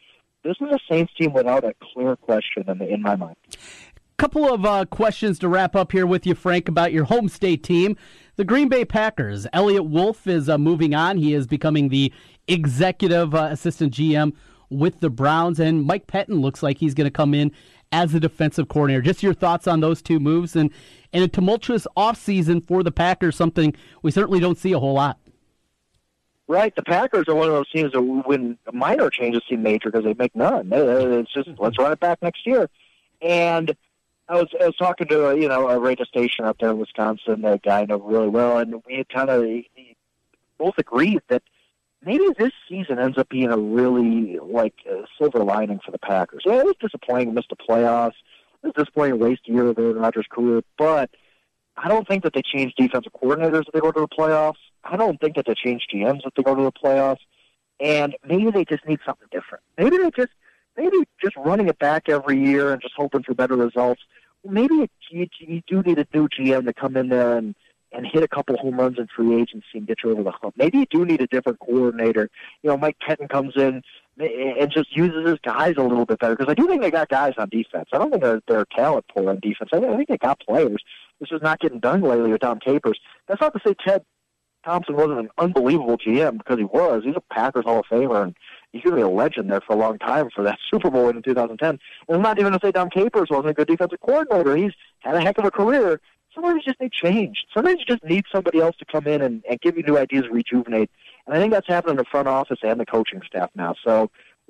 [0.43, 3.35] this is a Saints team without a clear question in, the, in my mind.
[4.17, 7.63] Couple of uh, questions to wrap up here with you, Frank, about your home state
[7.63, 7.97] team,
[8.35, 9.47] the Green Bay Packers.
[9.51, 11.17] Eliot Wolf is uh, moving on.
[11.17, 12.13] He is becoming the
[12.47, 14.33] executive uh, assistant GM
[14.69, 17.51] with the Browns, and Mike Pettine looks like he's going to come in
[17.91, 19.01] as the defensive coordinator.
[19.01, 20.71] Just your thoughts on those two moves and,
[21.13, 25.19] and a tumultuous offseason for the Packers, something we certainly don't see a whole lot.
[26.47, 30.03] Right, the Packers are one of those teams that when minor changes seem major because
[30.03, 30.69] they make none.
[30.73, 32.69] It's just let's run it back next year.
[33.21, 33.73] And
[34.27, 36.79] I was I was talking to a, you know a radio station up there in
[36.79, 39.45] Wisconsin, a guy I know really well, and we had kind of
[40.57, 41.43] both agreed that
[42.05, 46.43] maybe this season ends up being a really like a silver lining for the Packers.
[46.45, 48.15] Yeah, it was disappointing, missed the playoffs.
[48.63, 51.09] It was disappointing, waste a year of Aaron Rodgers' career, but
[51.75, 54.61] I don't think that they change defensive coordinators if they go to the playoffs.
[54.83, 57.19] I don't think that they change GMs if they go to the playoffs.
[57.79, 59.63] And maybe they just need something different.
[59.77, 60.31] Maybe they just
[60.77, 64.01] maybe just running it back every year and just hoping for better results.
[64.45, 67.55] Maybe you, you do need a new GM to come in there and
[67.93, 70.55] and hit a couple home runs in free agency and get you over the hump.
[70.57, 72.29] Maybe you do need a different coordinator.
[72.61, 73.81] You know, Mike Pettine comes in
[74.17, 77.09] and just uses his guys a little bit better because I do think they got
[77.09, 77.89] guys on defense.
[77.93, 79.69] I don't think they're, they're talent poor on defense.
[79.73, 80.83] I think, I think they got players.
[81.19, 82.99] This is not getting done lately with Dom Capers.
[83.27, 84.03] That's not to say Ted
[84.63, 87.03] Thompson wasn't an unbelievable GM because he was.
[87.03, 88.35] He's a Packers Hall of Famer and
[88.71, 91.05] he's going to be a legend there for a long time for that Super Bowl
[91.05, 91.69] win in 2010.
[91.69, 91.79] And
[92.09, 94.55] I'm not even to say Dom Capers wasn't a good defensive coordinator.
[94.55, 95.99] He's had a heck of a career.
[96.33, 97.45] Sometimes you just need change.
[97.53, 100.25] Sometimes you just need somebody else to come in and, and give you new ideas,
[100.31, 100.89] rejuvenate.
[101.25, 103.75] And I think that's happening in the front office and the coaching staff now.
[103.83, 104.09] So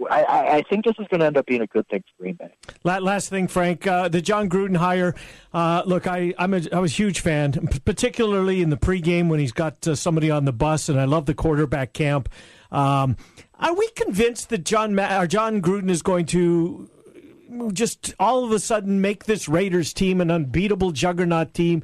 [0.10, 2.36] I, I, think this is going to end up being a good thing for Green
[2.36, 2.50] Bay.
[2.84, 5.14] Last thing, Frank, uh, the Jon Gruden hire.
[5.54, 7.54] Uh, look, I I'm a, I was a huge fan,
[7.86, 11.26] particularly in the pregame when he's got uh, somebody on the bus, and I love
[11.26, 12.28] the quarterback camp.
[12.72, 13.18] Um,
[13.60, 16.90] Are we convinced that John Ma- Jon Gruden is going to
[17.72, 21.84] just all of a sudden make this Raiders team an unbeatable juggernaut team?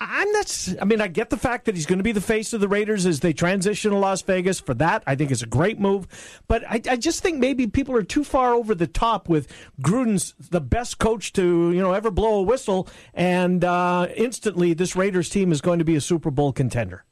[0.00, 0.68] I'm not.
[0.80, 2.68] I mean, I get the fact that he's going to be the face of the
[2.68, 4.60] Raiders as they transition to Las Vegas.
[4.60, 6.06] For that, I think it's a great move.
[6.46, 9.52] But I, I just think maybe people are too far over the top with
[9.82, 14.94] Gruden's the best coach to you know ever blow a whistle, and uh, instantly this
[14.94, 17.04] Raiders team is going to be a Super Bowl contender.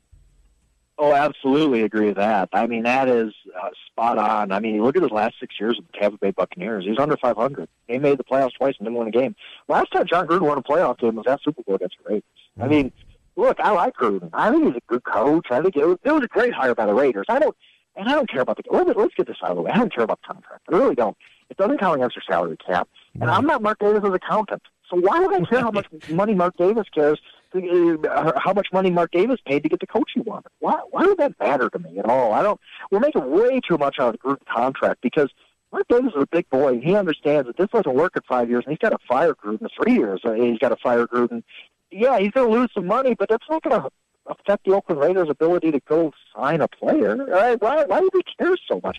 [0.99, 2.49] Oh, absolutely agree with that.
[2.55, 4.51] I mean, that is uh, spot on.
[4.51, 6.85] I mean, look at his last six years with the Tampa Bay Buccaneers.
[6.85, 7.69] He was under 500.
[7.87, 9.37] He made the playoffs twice and didn't win a game.
[9.69, 12.25] Last time Jon Gruden won a playoff game was that Super Bowl against the Raiders.
[12.59, 12.93] I mean,
[13.37, 14.31] look, I like Gruden.
[14.33, 15.49] I think he's a good coach.
[15.51, 17.27] I think it was, it was a great hire by the Raiders.
[17.29, 17.55] I don't,
[17.95, 18.63] and I don't care about the.
[18.71, 19.73] Let's, let's get this out of the way.
[19.73, 20.63] I don't care about the contract.
[20.73, 21.17] I really don't.
[21.51, 22.89] It doesn't count against your salary cap.
[23.21, 24.63] And I'm not Mark Davis' accountant.
[24.91, 27.21] So why would I care how much money Mark Davis cares?
[27.57, 30.51] Uh, how much money Mark Davis paid to get the coach he wanted?
[30.61, 30.81] Why?
[30.91, 32.33] Why would that matter to me at all?
[32.33, 32.61] I don't.
[32.91, 35.31] We're making way too much out of the group contract because
[35.73, 36.75] Mark Davis is a big boy.
[36.75, 39.35] and He understands that this doesn't work in five years, and he's got to fire
[39.35, 40.21] Gruden in three years.
[40.25, 41.43] Uh, He's got to fire Gruden.
[41.91, 43.89] Yeah, he's going to lose some money, but that's not going to
[44.27, 47.17] affect the Oakland Raiders' ability to go sign a player.
[47.17, 47.61] Right?
[47.61, 47.85] Why?
[47.85, 48.99] Why do he care so much?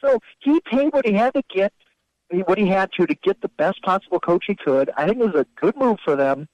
[0.00, 1.72] So he paid what he had to get,
[2.46, 4.90] what he had to to get the best possible coach he could.
[4.96, 6.48] I think it was a good move for them.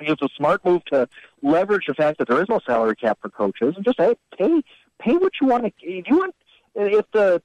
[0.00, 1.08] Think a smart move to
[1.42, 4.62] leverage the fact that there is no salary cap for coaches and just hey, pay
[4.98, 5.72] pay what you want to.
[5.82, 6.34] If you want,
[6.74, 7.42] if the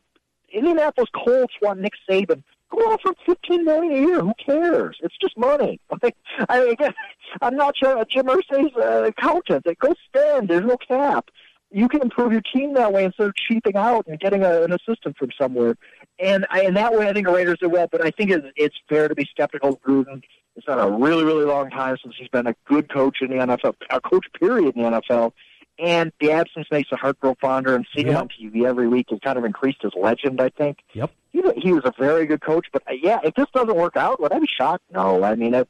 [0.53, 4.21] Indianapolis Colts want Nick Saban, go out for fifteen million a year.
[4.21, 4.97] Who cares?
[5.01, 5.81] It's just money.
[6.49, 6.93] I again,
[7.41, 9.65] I'm not sure Jim Irsay's uh, accountant.
[9.65, 10.47] Like, go spend.
[10.47, 11.29] There's no cap.
[11.71, 14.71] You can improve your team that way instead of cheaping out and getting a, an
[14.71, 15.75] assistant from somewhere.
[16.19, 17.89] And I, in that way, I think the Raiders did well.
[17.91, 20.21] But I think it's, it's fair to be skeptical of Gruden.
[20.55, 23.35] It's been a really, really long time since he's been a good coach in the
[23.35, 25.33] NFL, a coach period in the NFL.
[25.77, 27.75] And the absence makes the heart grow fonder.
[27.75, 30.77] And seeing him on TV every week has kind of increased his legend, I think.
[30.93, 31.11] Yep.
[31.33, 32.67] He, he was a very good coach.
[32.71, 34.85] But uh, yeah, if this doesn't work out, would I be shocked?
[34.91, 35.23] No.
[35.23, 35.67] I mean, it,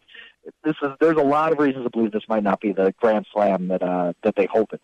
[0.63, 3.25] this is there's a lot of reasons to believe this might not be the grand
[3.33, 4.81] slam that uh, that they hope it.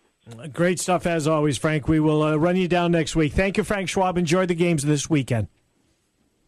[0.52, 1.88] Great stuff as always, Frank.
[1.88, 3.32] We will uh, run you down next week.
[3.32, 4.16] Thank you, Frank Schwab.
[4.16, 5.48] Enjoy the games this weekend.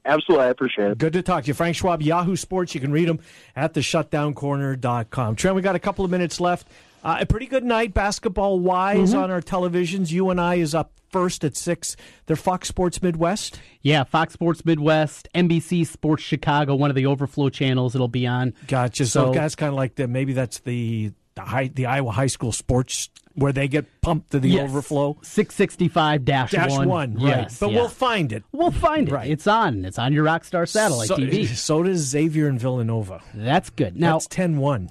[0.07, 0.99] Absolutely, I appreciate it.
[0.99, 1.55] Good to talk to you.
[1.55, 2.75] Frank Schwab, Yahoo Sports.
[2.75, 3.21] You can read them
[3.57, 5.37] at the shutdowncorner.com.
[5.37, 6.67] Trent, we got a couple of minutes left.
[7.03, 9.23] Uh, a pretty good night basketball wise Mhm.
[9.23, 10.11] on our televisions.
[10.11, 11.97] UNI is up first at 6.
[12.27, 13.61] They're Fox Sports Midwest.
[13.83, 18.55] Yeah, Fox Sports Midwest, NBC Sports Chicago, one of the overflow channels it'll be on.
[18.67, 19.07] Gotcha.
[19.07, 22.53] So, that's kind of like the maybe that's the the, high, the Iowa high school
[22.53, 24.71] sports where they get pumped to the Yes.
[24.71, 25.17] overflow.
[25.23, 26.89] 665 dash Dash 1.
[26.89, 27.23] one, right.
[27.23, 27.77] Yes, But yeah.
[27.81, 28.45] we'll find it.
[28.53, 29.13] We'll find it.
[29.13, 29.31] Right.
[29.31, 29.85] It's on.
[29.85, 31.47] It's on your Rockstar satellite so, TV.
[31.57, 33.23] So does Xavier and Villanova.
[33.35, 33.97] That's good.
[33.99, 34.91] Now it's 10 1.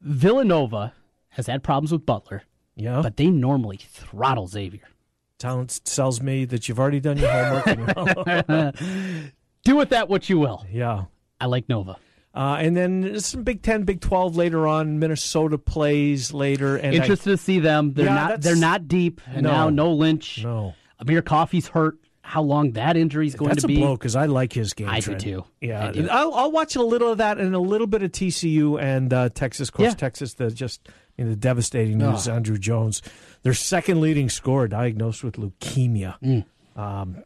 [0.00, 0.92] Villanova
[1.30, 2.42] has had problems with Butler.
[2.76, 3.00] Yeah.
[3.02, 4.82] But they normally throttle Xavier.
[5.38, 8.76] Talent tells me that you've already done your homework.
[9.64, 10.64] Do with that what you will.
[10.70, 11.04] yeah.
[11.40, 11.96] I like Nova.
[12.34, 14.98] Uh, and then some Big Ten, Big Twelve later on.
[14.98, 16.76] Minnesota plays later.
[16.76, 17.92] And I- Interested to see them.
[17.94, 19.20] They're Yeah, not they're not deep.
[19.26, 19.50] And No.
[19.52, 20.42] now no Lynch.
[20.42, 20.74] No.
[20.98, 21.98] Amir Coffey's hurt.
[22.22, 23.76] How long that injury is going that's to a be?
[23.76, 24.88] blow because I like his game.
[24.88, 25.20] I do Trent.
[25.20, 25.44] too.
[25.60, 26.08] Yeah, I do.
[26.10, 29.28] I'll, I'll watch a little of that and a little bit of TCU and uh,
[29.28, 29.68] Texas.
[29.68, 29.94] Of course, Yeah.
[29.94, 30.32] Texas.
[30.34, 32.26] The just you know, the devastating news.
[32.26, 32.32] Oh.
[32.32, 33.02] Andrew Jones,
[33.42, 36.16] their second leading scorer, diagnosed with leukemia.
[36.20, 36.44] Mm.
[36.76, 37.22] Um,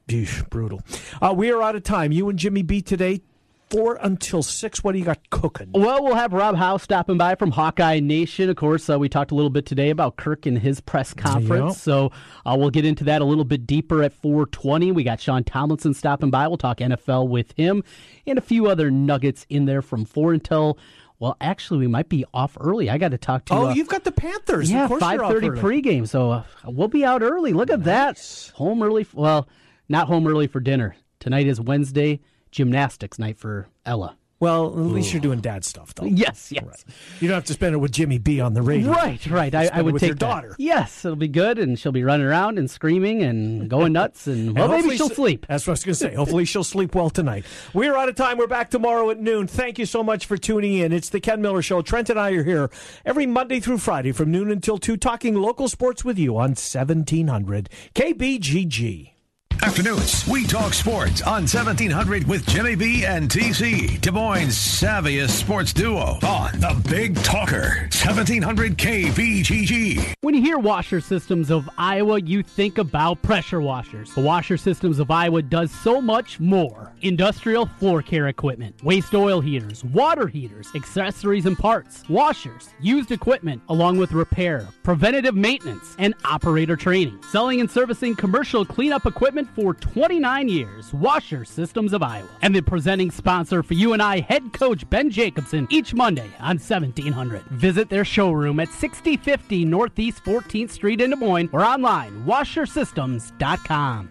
[0.50, 0.82] brutal.
[1.22, 2.12] Uh, we are out of time.
[2.12, 3.22] You and Jimmy B today.
[3.70, 4.82] Four until six.
[4.82, 5.68] What do you got cooking?
[5.72, 8.48] Well, we'll have Rob Howe stopping by from Hawkeye Nation.
[8.48, 11.74] Of course, uh, we talked a little bit today about Kirk and his press conference,
[11.74, 11.82] Yep.
[11.82, 12.12] so
[12.46, 14.92] uh, we'll get into that a little bit deeper at 4:20.
[14.94, 16.48] We got Sean Tomlinson stopping by.
[16.48, 17.82] We'll talk NFL with him,
[18.26, 20.78] and a few other nuggets in there from four until.
[21.20, 22.88] Well, actually, we might be off early.
[22.88, 23.54] I got to talk to.
[23.54, 24.70] Oh, uh, you've got the Panthers.
[24.70, 27.52] yeah, five thirty pregame, so uh, we'll be out early.
[27.52, 29.04] Look at that, home early.
[29.12, 29.48] Well,
[29.88, 30.94] not home early for dinner.
[31.18, 32.20] Tonight is Wednesday
[32.50, 34.16] gymnastics night for Ella.
[34.40, 36.04] Well, at least you're doing dad stuff, though.
[36.04, 36.84] Yes, yes.
[37.18, 38.92] You don't have to spend it with Jimmy B on the radio.
[38.92, 39.52] Right, right.
[39.52, 40.20] I, I would with take your that.
[40.20, 40.54] daughter.
[40.58, 44.54] Yes, it'll be good, and she'll be running around and screaming and going nuts, and
[44.56, 45.44] well, And maybe she'll sleep.
[45.48, 46.14] That's what I was going to say.
[46.14, 47.46] Hopefully, she'll sleep well tonight.
[47.74, 48.38] We're out of time.
[48.38, 49.48] We're back tomorrow at noon.
[49.48, 50.92] Thank you so much for tuning in.
[50.92, 51.82] It's the Ken Miller Show.
[51.82, 52.70] Trent and I are here
[53.04, 57.68] every Monday through Friday from noon until 2, talking local sports with you on 1700
[57.96, 59.14] KBGG.
[59.62, 65.72] Afternoons, we talk sports on 1700 with Jimmy B and TC, Des Moines' savviest sports
[65.72, 70.14] duo on the Big Talker, 1700 KBGG.
[70.20, 74.14] When you hear washer systems of Iowa, you think about pressure washers.
[74.14, 76.92] The washer systems of Iowa does so much more.
[77.02, 83.60] Industrial floor care equipment, waste oil heaters, water heaters, accessories and parts, washers, used equipment,
[83.68, 87.20] along with repair, preventative maintenance, and operator training.
[87.30, 92.28] Selling and servicing commercial cleanup equipment for 29 years, Washer Systems of Iowa.
[92.42, 97.42] And the presenting sponsor for UNI, head coach Ben Jacobson, each Monday on 1700.
[97.50, 104.10] Visit their showroom at 6050 Northeast 14th Street in Des Moines or online, washersystems.com.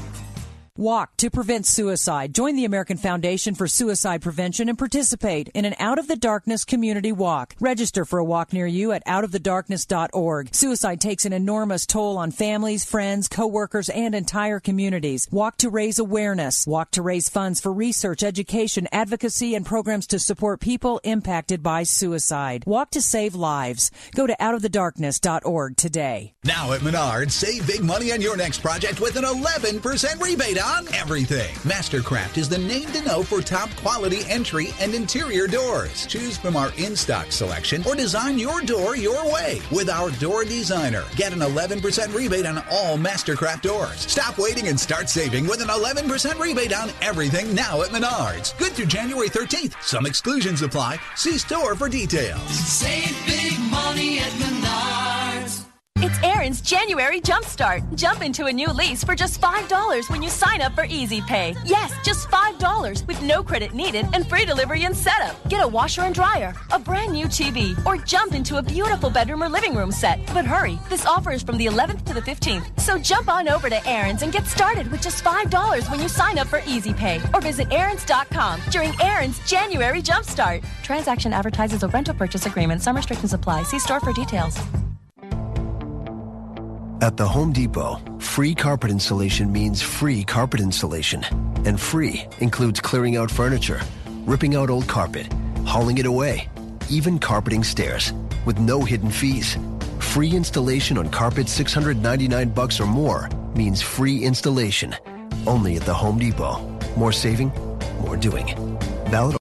[0.77, 2.33] Walk to prevent suicide.
[2.33, 6.63] Join the American Foundation for Suicide Prevention and participate in an Out of the Darkness
[6.63, 7.55] community walk.
[7.59, 10.55] Register for a walk near you at outofthedarkness.org.
[10.55, 15.27] Suicide takes an enormous toll on families, friends, coworkers, and entire communities.
[15.29, 16.65] Walk to raise awareness.
[16.65, 21.83] Walk to raise funds for research, education, advocacy, and programs to support people impacted by
[21.83, 22.63] suicide.
[22.65, 23.91] Walk to save lives.
[24.15, 26.33] Go to outofthedarkness.org today.
[26.45, 30.87] Now at Menards, save big money on your next project with an 11% rebate on
[30.93, 31.53] everything.
[31.67, 36.05] Mastercraft is the name to know for top quality entry and interior doors.
[36.05, 41.03] Choose from our in-stock selection or design your door your way with our door designer.
[41.15, 43.99] Get an 11% rebate on all Mastercraft doors.
[43.99, 48.57] Stop waiting and start saving with an 11% rebate on everything now at Menards.
[48.57, 49.73] Good through January 13th.
[49.83, 50.99] Some exclusions apply.
[51.15, 52.41] See store for details.
[52.49, 55.60] Save big money at Menards.
[56.11, 57.97] It's Aaron's January Jumpstart.
[57.97, 61.55] Jump into a new lease for just $5 when you sign up for Easy Pay.
[61.63, 65.41] Yes, just $5 with no credit needed and free delivery and setup.
[65.47, 69.41] Get a washer and dryer, a brand new TV, or jump into a beautiful bedroom
[69.41, 70.19] or living room set.
[70.33, 72.77] But hurry, this offer is from the 11th to the 15th.
[72.77, 76.37] So jump on over to Aaron's and get started with just $5 when you sign
[76.39, 80.65] up for Easy Pay or visit Aaron's.com during Aaron's January Jumpstart.
[80.83, 82.81] Transaction advertises a rental purchase agreement.
[82.81, 83.63] Some restrictions apply.
[83.63, 84.59] See store for details.
[87.01, 91.25] At the Home Depot, free carpet installation means free carpet installation.
[91.65, 93.81] And free includes clearing out furniture,
[94.27, 95.27] ripping out old carpet,
[95.65, 96.47] hauling it away,
[96.91, 98.13] even carpeting stairs,
[98.45, 99.57] with no hidden fees.
[99.97, 104.95] Free installation on carpet 699 bucks or more means free installation.
[105.47, 106.59] Only at the Home Depot.
[106.95, 107.51] More saving,
[108.01, 108.45] more doing.
[109.09, 109.29] Valid